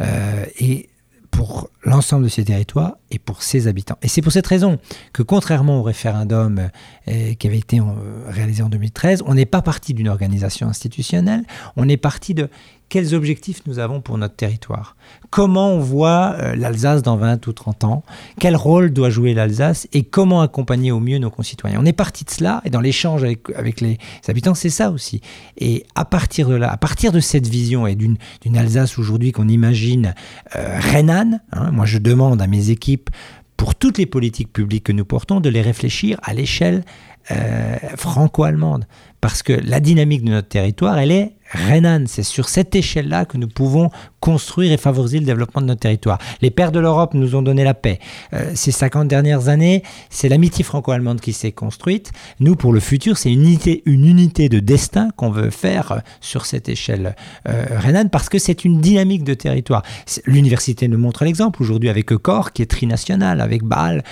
[0.00, 0.88] Euh, et
[1.32, 3.96] pour l'ensemble de ces territoires et pour ses habitants.
[4.02, 4.78] Et c'est pour cette raison
[5.12, 6.68] que, contrairement au référendum
[7.08, 7.84] euh, qui avait été euh,
[8.28, 11.42] réalisé en 2013, on n'est pas parti d'une organisation institutionnelle,
[11.74, 12.48] on est parti de
[12.92, 14.96] quels objectifs nous avons pour notre territoire.
[15.30, 18.02] Comment on voit euh, l'Alsace dans 20 ou 30 ans?
[18.38, 21.78] Quel rôle doit jouer l'Alsace Et comment accompagner au mieux nos concitoyens?
[21.80, 23.96] On est parti de cela, et dans l'échange avec, les
[24.28, 25.22] habitants, c'est ça aussi.
[25.56, 29.32] Et à partir de là, à partir de cette vision et d'une d'une Alsace aujourd'hui
[29.32, 30.14] qu'on imagine
[30.54, 33.08] euh, rhénane, hein, moi je demande à mes équipes,
[33.56, 36.84] pour toutes les politiques publiques que nous portons, de les réfléchir à l'échelle
[37.30, 38.86] euh, franco-allemande.
[39.22, 42.06] Parce que la dynamique de notre territoire, elle est rhénane.
[42.06, 43.90] C'est sur cette échelle-là que nous pouvons
[44.20, 46.18] construire et favoriser le développement de notre territoire.
[46.42, 47.98] Les pères de l'Europe nous ont donné la paix.
[48.32, 52.12] Euh, ces 50 dernières années, c'est l'amitié franco-allemande qui s'est construite.
[52.38, 55.98] Nous, pour le futur, c'est une unité, une unité de destin qu'on veut faire euh,
[56.20, 57.16] sur cette échelle
[57.48, 57.64] euh,
[58.10, 59.82] parce que c'est une dynamique de territoire.
[60.24, 64.02] L'université nous montre l'exemple aujourd'hui avec Corps qui est trinational, avec Bâle,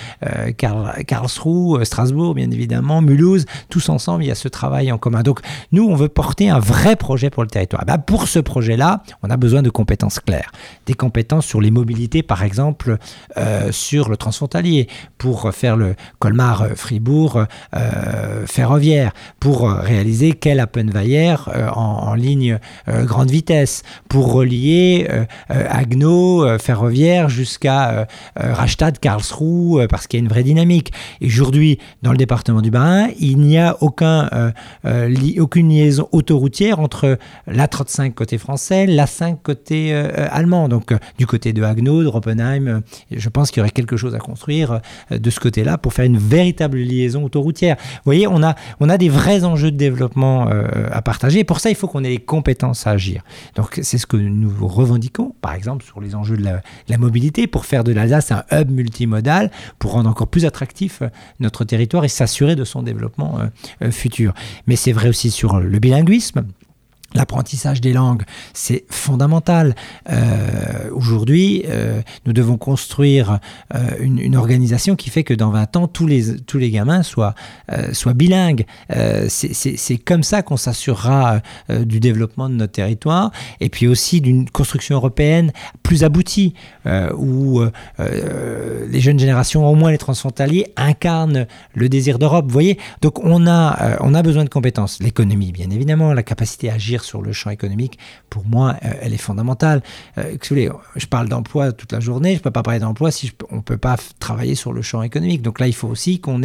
[0.57, 5.23] Karlsruhe, Strasbourg, bien évidemment, Mulhouse, tous ensemble, il y a ce travail en commun.
[5.23, 5.39] Donc,
[5.71, 7.83] nous, on veut porter un vrai projet pour le territoire.
[7.85, 10.51] Bah, pour ce projet-là, on a besoin de compétences claires.
[10.85, 12.97] Des compétences sur les mobilités, par exemple,
[13.37, 21.69] euh, sur le transfrontalier, pour faire le Colmar-Fribourg euh, ferroviaire, pour réaliser quel Appenweier euh,
[21.69, 25.07] en, en, ligne grande vitesse, pour relier
[25.49, 30.91] Agno ferroviaire jusqu'à Rastatt, Karlsruhe, parce qu'il y a une vraie dynamique.
[31.21, 34.29] Et aujourd'hui, dans le département du Bas-Rhin, il n'y a aucun,
[35.39, 40.69] aucune liaison autoroutière entre l'A35 côté français, l'A5 côté euh, allemand.
[40.69, 42.79] Donc euh, du côté de Haguenau, de Roppenheim, euh,
[43.11, 46.17] je pense qu'il y aurait quelque chose à construire de ce côté-là pour faire une
[46.17, 47.75] véritable liaison autoroutière.
[47.79, 50.49] Vous voyez, on a, on a des vrais enjeux de développement
[50.91, 51.39] à partager.
[51.39, 53.23] Et pour ça, il faut qu'on ait les compétences à agir.
[53.55, 57.47] Donc c'est ce que nous revendiquons, par exemple, sur les enjeux de la, la mobilité,
[57.47, 61.01] pour faire de l'Alsace un hub multimodal, pour rendre encore plus attractif
[61.39, 63.39] notre territoire et s'assurer de son développement
[63.91, 64.33] futur.
[64.67, 66.45] Mais c'est vrai aussi sur le bilinguisme.
[67.13, 69.75] L'apprentissage des langues, c'est fondamental.
[70.09, 73.39] Euh, aujourd'hui, euh, nous devons construire
[73.75, 77.35] euh, une, organisation qui fait que dans 20 ans, tous les, tous les gamins soient,
[77.91, 78.65] soient bilingues.
[79.27, 84.95] c'est comme ça qu'on s'assurera du développement de notre territoire et puis aussi d'une construction
[84.95, 85.51] européenne
[85.83, 86.53] plus aboutie,
[87.17, 87.61] où
[87.99, 91.45] les jeunes générations, au moins les transfrontaliers, incarnent
[91.75, 92.45] le désir d'Europe.
[92.49, 94.99] Voyez Donc on a, on a besoin de compétences.
[95.01, 97.97] L'économie, bien évidemment, la capacité à agir sur le champ économique,
[98.29, 99.81] pour moi, euh, elle est fondamentale.
[100.17, 100.37] Euh,
[100.95, 103.61] je parle d'emploi toute la journée, je ne peux pas parler d'emploi si on ne
[103.61, 105.41] peut pas travailler sur le champ économique.
[105.41, 106.39] Donc là, il faut aussi qu'on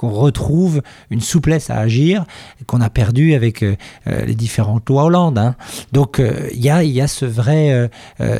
[0.00, 2.24] retrouve une souplesse à agir
[2.66, 5.38] qu'on a perdu avec euh, les différentes lois Hollande.
[5.38, 5.56] Hein.
[5.92, 6.20] Donc
[6.52, 7.90] il y, a, y a ce vrai,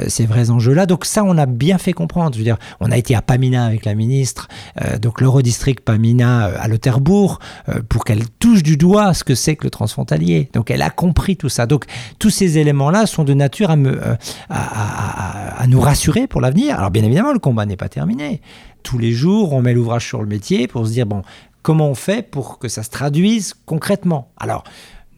[0.09, 0.87] ces vrais enjeux-là.
[0.87, 2.35] Donc ça, on a bien fait comprendre.
[2.35, 4.49] Je veux dire, on a été à Pamina avec la ministre,
[5.01, 7.39] donc l'Eurodistrict Pamina à Lauterbourg,
[7.89, 10.49] pour qu'elle touche du doigt ce que c'est que le transfrontalier.
[10.53, 11.62] Donc elle a compris tout ça.
[11.67, 11.85] Donc
[12.19, 14.17] tous ces éléments-là sont de nature à, euh,
[14.51, 16.79] à, nous rassurer pour l'avenir.
[16.79, 18.41] Alors bien évidemment, le combat n'est pas terminé.
[18.83, 21.23] Tous les jours, on met l'ouvrage sur le métier pour se dire, bon,
[21.63, 24.31] comment on fait pour que ça se traduise concrètement?
[24.39, 24.65] Alors,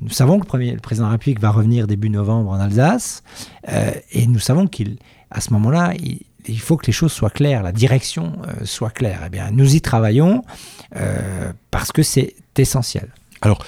[0.00, 3.22] nous savons que le, président de la République va revenir début novembre en Alsace,
[3.70, 5.94] euh, et nous savons qu'à ce moment-là,
[6.46, 9.22] il, faut que les choses soient claires, la direction euh, soit claire.
[9.26, 10.42] Eh bien, nous y travaillons
[11.70, 13.08] parce que c'est essentiel.
[13.44, 13.64] Alors,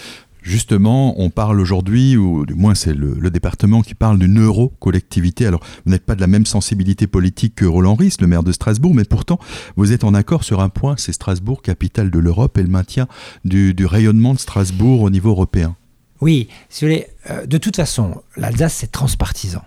[0.46, 5.44] Justement, on parle aujourd'hui, ou du moins c'est le, département qui parle d'une euro-collectivité.
[5.44, 8.52] Alors, vous n'êtes pas de la même sensibilité politique que Roland Ries, le maire de
[8.52, 9.40] Strasbourg, mais pourtant,
[9.74, 13.08] vous êtes en accord sur un point, c'est Strasbourg, capitale de l'Europe, et le maintien
[13.44, 15.74] du, rayonnement de Strasbourg au niveau européen.
[16.20, 19.62] Oui, si vous voulez, euh, de toute façon, l'Alsace, c'est transpartisan.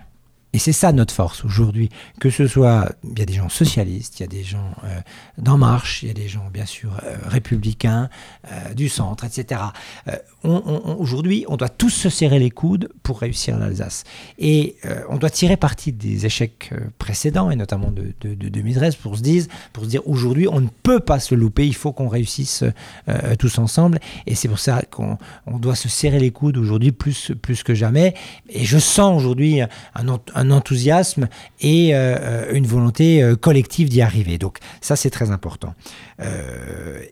[0.52, 1.90] Et c'est ça notre force aujourd'hui,
[2.20, 5.00] que ce soit, il y a des gens socialistes, il y a des gens euh,
[5.38, 8.10] d'En Marche, il y a des gens bien sûr euh, républicains,
[8.52, 9.62] euh, du centre, etc.
[10.44, 14.06] aujourd'hui, on doit tous se serrer les coudes pour réussir l'Alsace.
[14.38, 14.78] Et
[15.10, 19.22] on doit tirer parti des échecs précédents, et notamment de, de, de 2013, pour se
[19.22, 22.64] dire, pour se dire aujourd'hui, on ne peut pas se louper, il faut qu'on réussisse
[23.38, 24.00] tous ensemble.
[24.26, 27.76] Et c'est pour ça qu'on on doit se serrer les coudes aujourd'hui plus, plus que
[27.76, 28.14] jamais.
[28.50, 29.62] Et je sens aujourd'hui
[30.39, 31.28] un un enthousiasme
[31.60, 34.38] et euh, euh, une volonté euh, collective d'y arriver.
[34.38, 35.74] Donc ça, c'est très important.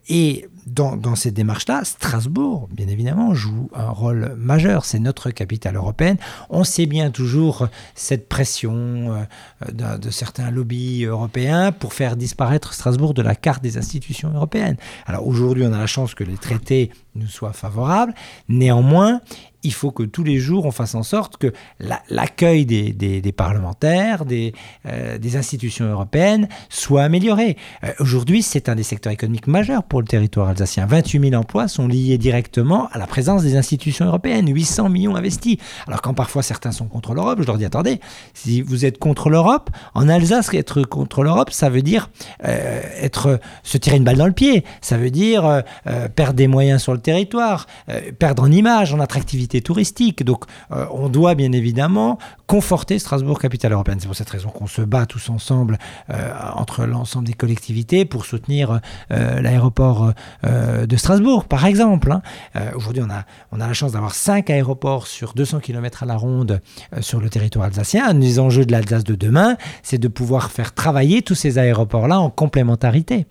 [0.09, 4.85] Et dans, cette démarche-là, Strasbourg, bien évidemment, joue un rôle majeur.
[4.85, 6.17] C'est notre capitale européenne.
[6.49, 9.25] On sait bien toujours cette pression
[9.71, 14.77] de, de, certains lobbies européens pour faire disparaître Strasbourg de la carte des institutions européennes.
[15.05, 18.13] Alors aujourd'hui, on a la chance que les traités nous soient favorables.
[18.49, 19.21] Néanmoins,
[19.63, 21.51] il faut que tous les jours on fasse en sorte que
[22.09, 27.57] l'accueil des, parlementaires, euh, des, institutions européennes soit amélioré.
[27.83, 30.85] Euh, aujourd'hui, c'est un des secteurs économiques majeurs pour le territoire alsacien.
[30.85, 35.57] 28 000 emplois sont liés directement à la présence des institutions européennes, 800 millions investis.
[35.87, 37.99] Alors quand parfois certains sont contre l'Europe, je leur dis attendez,
[38.33, 42.09] si vous êtes contre l'Europe, en Alsace, être contre l'Europe, ça veut dire
[42.45, 45.63] euh, être, se tirer une balle dans le pied, ça veut dire
[46.15, 47.67] perdre des moyens sur le territoire,
[48.19, 50.23] perdre en image, en attractivité touristique.
[50.23, 52.17] Donc on doit bien évidemment
[52.47, 53.99] conforter Strasbourg, capitale européenne.
[53.99, 55.77] C'est pour cette raison qu'on se bat tous ensemble
[56.55, 58.79] entre l'ensemble des collectivités pour soutenir
[59.09, 60.13] l'aéroport
[60.43, 62.11] de Strasbourg, par exemple.
[62.11, 62.21] Hein.
[62.75, 66.15] Aujourd'hui, on a, on a la chance d'avoir cinq aéroports sur 200 km à la
[66.15, 66.61] ronde
[67.01, 68.07] sur le territoire alsacien.
[68.07, 72.19] Un des enjeux de l'Alsace de demain, c'est de pouvoir faire travailler tous ces aéroports-là
[72.19, 73.25] en complémentarité.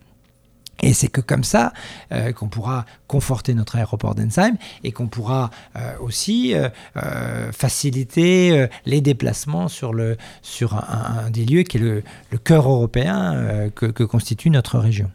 [0.83, 1.73] Et c'est que comme ça
[2.13, 9.01] euh, qu'on pourra conforter notre aéroport d'Ensheim et qu'on pourra euh, aussi euh, faciliter les
[9.01, 12.03] déplacements sur, le, sur un, des lieux qui est le,
[12.45, 15.11] cœur européen que, constitue notre région.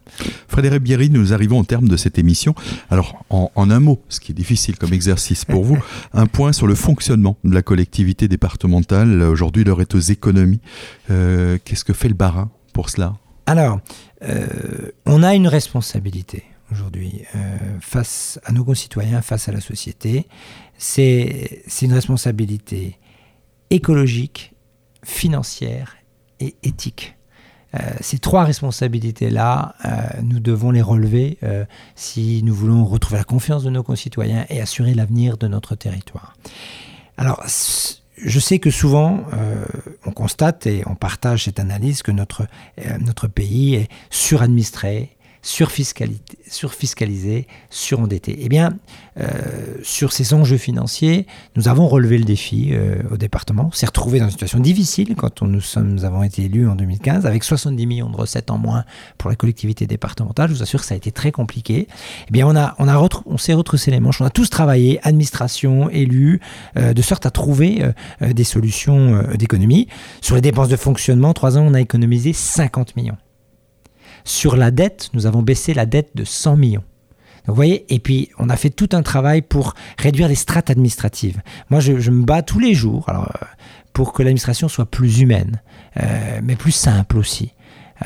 [0.48, 2.56] Frédéric Bierry, nous arrivons au terme de cette émission.
[2.90, 5.78] Alors, en, en, un mot, ce qui est difficile comme exercice pour vous,
[6.14, 9.22] un point sur le fonctionnement de la collectivité départementale.
[9.22, 10.62] Aujourd'hui, l'heure est aux économies.
[11.08, 13.16] Qu'est-ce que fait le Barin pour cela?
[13.46, 13.80] Alors,
[14.24, 20.28] euh, on a une responsabilité aujourd'hui euh, face à nos concitoyens, face à la société.
[20.78, 22.98] C'est une responsabilité
[23.70, 24.54] écologique,
[25.04, 25.96] financière
[26.40, 27.16] et éthique.
[27.74, 29.76] Euh, ces trois responsabilités-là,
[30.24, 31.38] nous devons les relever
[31.96, 36.36] si nous voulons retrouver la confiance de nos concitoyens et assurer l'avenir de notre territoire.
[37.18, 37.44] Alors,
[38.24, 39.66] je sais que souvent, euh,
[40.06, 42.44] on constate et on partage cette analyse que notre,
[42.80, 48.38] euh, notre pays est suradministré, surfiscalisé, surendetté.
[48.42, 48.78] Eh bien,
[49.20, 49.28] euh,
[49.82, 51.26] sur ces enjeux financiers,
[51.56, 53.68] nous avons relevé le défi euh, au département.
[53.68, 57.26] On s'est retrouvé dans une situation difficile quand nous, sommes, avons été élus en 2015,
[57.26, 58.86] avec 70 millions de recettes en moins
[59.18, 60.50] pour la collectivité départementale.
[60.50, 61.88] Je vous assure que ça a été très compliqué.
[62.28, 65.00] Eh bien, on, a, on, a on s'est retroussé les manches, on a tous travaillé,
[65.06, 66.40] administration, élus,
[66.78, 67.84] euh, de sorte à trouver
[68.22, 69.88] des solutions d'économie.
[70.22, 73.18] Sur les dépenses de fonctionnement, trois ans, on a économisé 50 millions.
[74.24, 76.84] Sur la dette, nous avons baissé la dette de 100 millions.
[77.48, 81.42] vous voyez, et puis on a fait tout un travail pour réduire les strates administratives.
[81.70, 83.24] Moi, je, me bats tous les jours euh,
[83.94, 85.62] pour que l'administration soit plus humaine,
[86.02, 87.54] euh, mais plus simple aussi.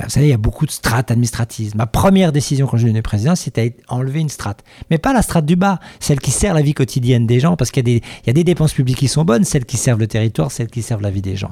[0.04, 1.76] Vous savez, il y a beaucoup de strates administratives.
[1.76, 4.64] Ma première décision quand je suis devenu président, c'était enlever une strate.
[4.90, 7.72] Mais pas la strate du bas, celle qui sert la vie quotidienne des gens, parce
[7.72, 10.70] qu'il y, a des dépenses publiques qui sont bonnes, celles qui servent le territoire, celles
[10.70, 11.52] qui servent la vie des gens.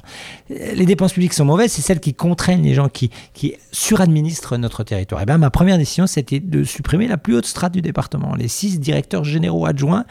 [0.52, 4.58] Euh, les dépenses publiques sont mauvaises, c'est celles qui contraignent les gens, qui, qui suradministrent
[4.58, 5.22] notre territoire.
[5.22, 8.36] Et eh bien, ma première décision, c'était de supprimer la plus haute strate du département,
[8.36, 10.06] les six directeurs généraux adjoints.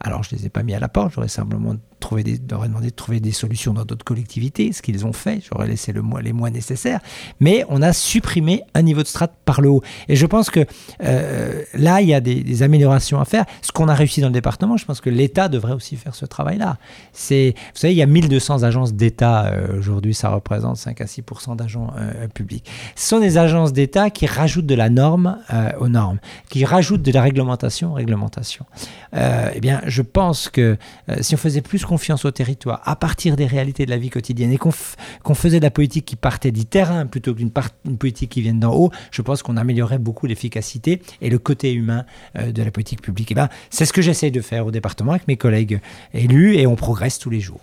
[0.00, 2.90] Alors, je ne les ai pas mis à la porte, j'aurais simplement trouver des, demandé
[2.90, 6.32] de trouver des solutions dans d'autres collectivités, ce qu'ils ont fait, j'aurais laissé le les
[6.32, 7.00] mois nécessaires,
[7.40, 9.82] mais on a supprimé un niveau de strate par le haut.
[10.08, 10.64] Et je pense que
[11.02, 13.44] euh, là, il y a des, améliorations à faire.
[13.62, 16.26] Ce qu'on a réussi dans le département, je pense que l'État devrait aussi faire ce
[16.26, 16.78] travail-là.
[17.12, 21.22] Vous savez, il y a 1200 agences d'État euh, aujourd'hui, ça représente 5 à 6
[21.56, 22.68] d'agents euh, publics.
[22.96, 25.38] Ce sont des agences d'État qui rajoutent de la norme
[25.78, 26.18] aux normes,
[26.48, 28.66] qui rajoutent de la réglementation aux réglementations.
[29.12, 30.76] eh bien, je pense que
[31.20, 34.52] si on faisait plus confiance au territoire à partir des réalités de la vie quotidienne
[34.52, 38.60] et qu'on faisait de la politique qui partait du terrain plutôt qu'une politique qui vienne
[38.60, 42.04] d'en haut, je pense qu'on améliorerait beaucoup l'efficacité et le côté humain
[42.36, 43.32] euh, de la politique publique.
[43.32, 45.80] Et ben, c'est ce que j'essaie de faire au département avec mes collègues
[46.12, 47.60] élus et on progresse tous les jours.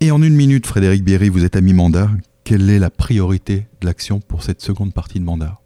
[0.00, 2.10] Et en une minute, Frédéric Bierry, vous êtes à mi-mandat.
[2.44, 5.58] Quelle est la priorité de l'action pour cette seconde partie de mandat?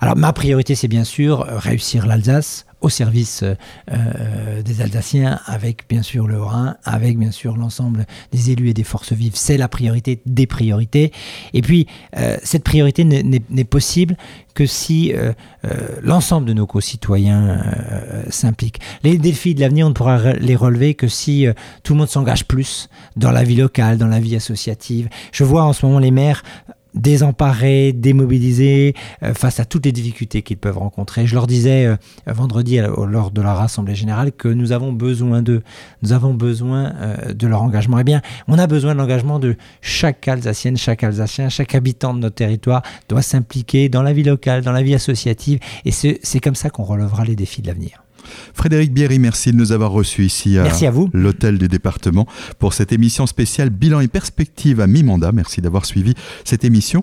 [0.00, 3.54] Alors ma priorité, c'est bien sûr euh, réussir l'Alsace au service euh,
[3.92, 8.74] euh, des Alsaciens, avec bien sûr le Rhin, avec bien sûr l'ensemble des élus et
[8.74, 9.34] des forces vives.
[9.34, 11.12] C'est la priorité des priorités.
[11.52, 11.86] Et puis,
[12.42, 14.16] cette priorité n'est possible
[14.54, 15.12] que si
[16.02, 17.62] l'ensemble de nos concitoyens
[18.28, 18.80] s'impliquent.
[19.02, 21.46] Les défis de l'avenir, on ne pourra les relever que si
[21.82, 25.08] tout le monde s'engage plus dans la vie locale, dans la vie associative.
[25.32, 26.42] Je vois en ce moment les maires
[26.94, 31.26] désemparés, démobilisés euh, face à toutes les difficultés qu'ils peuvent rencontrer.
[31.26, 35.62] Je leur disais euh, vendredi lors de la Assemblée générale que nous avons besoin d'eux,
[36.02, 37.98] nous avons besoin euh, de leur engagement.
[37.98, 42.20] Eh bien, on a besoin de l'engagement de chaque Alsacienne, chaque Alsacien, chaque habitant de
[42.20, 46.54] notre territoire doit s'impliquer dans la vie locale, dans la vie associative, et c'est comme
[46.54, 48.02] ça qu'on relèvera les défis de l'avenir.
[48.54, 50.64] Frédéric Bierry, merci de nous avoir reçus ici à,
[51.12, 52.26] l'hôtel du département
[52.58, 55.32] pour cette émission spéciale Bilan et perspective à mi-mandat.
[55.32, 56.14] Merci d'avoir suivi
[56.44, 56.98] cette émission.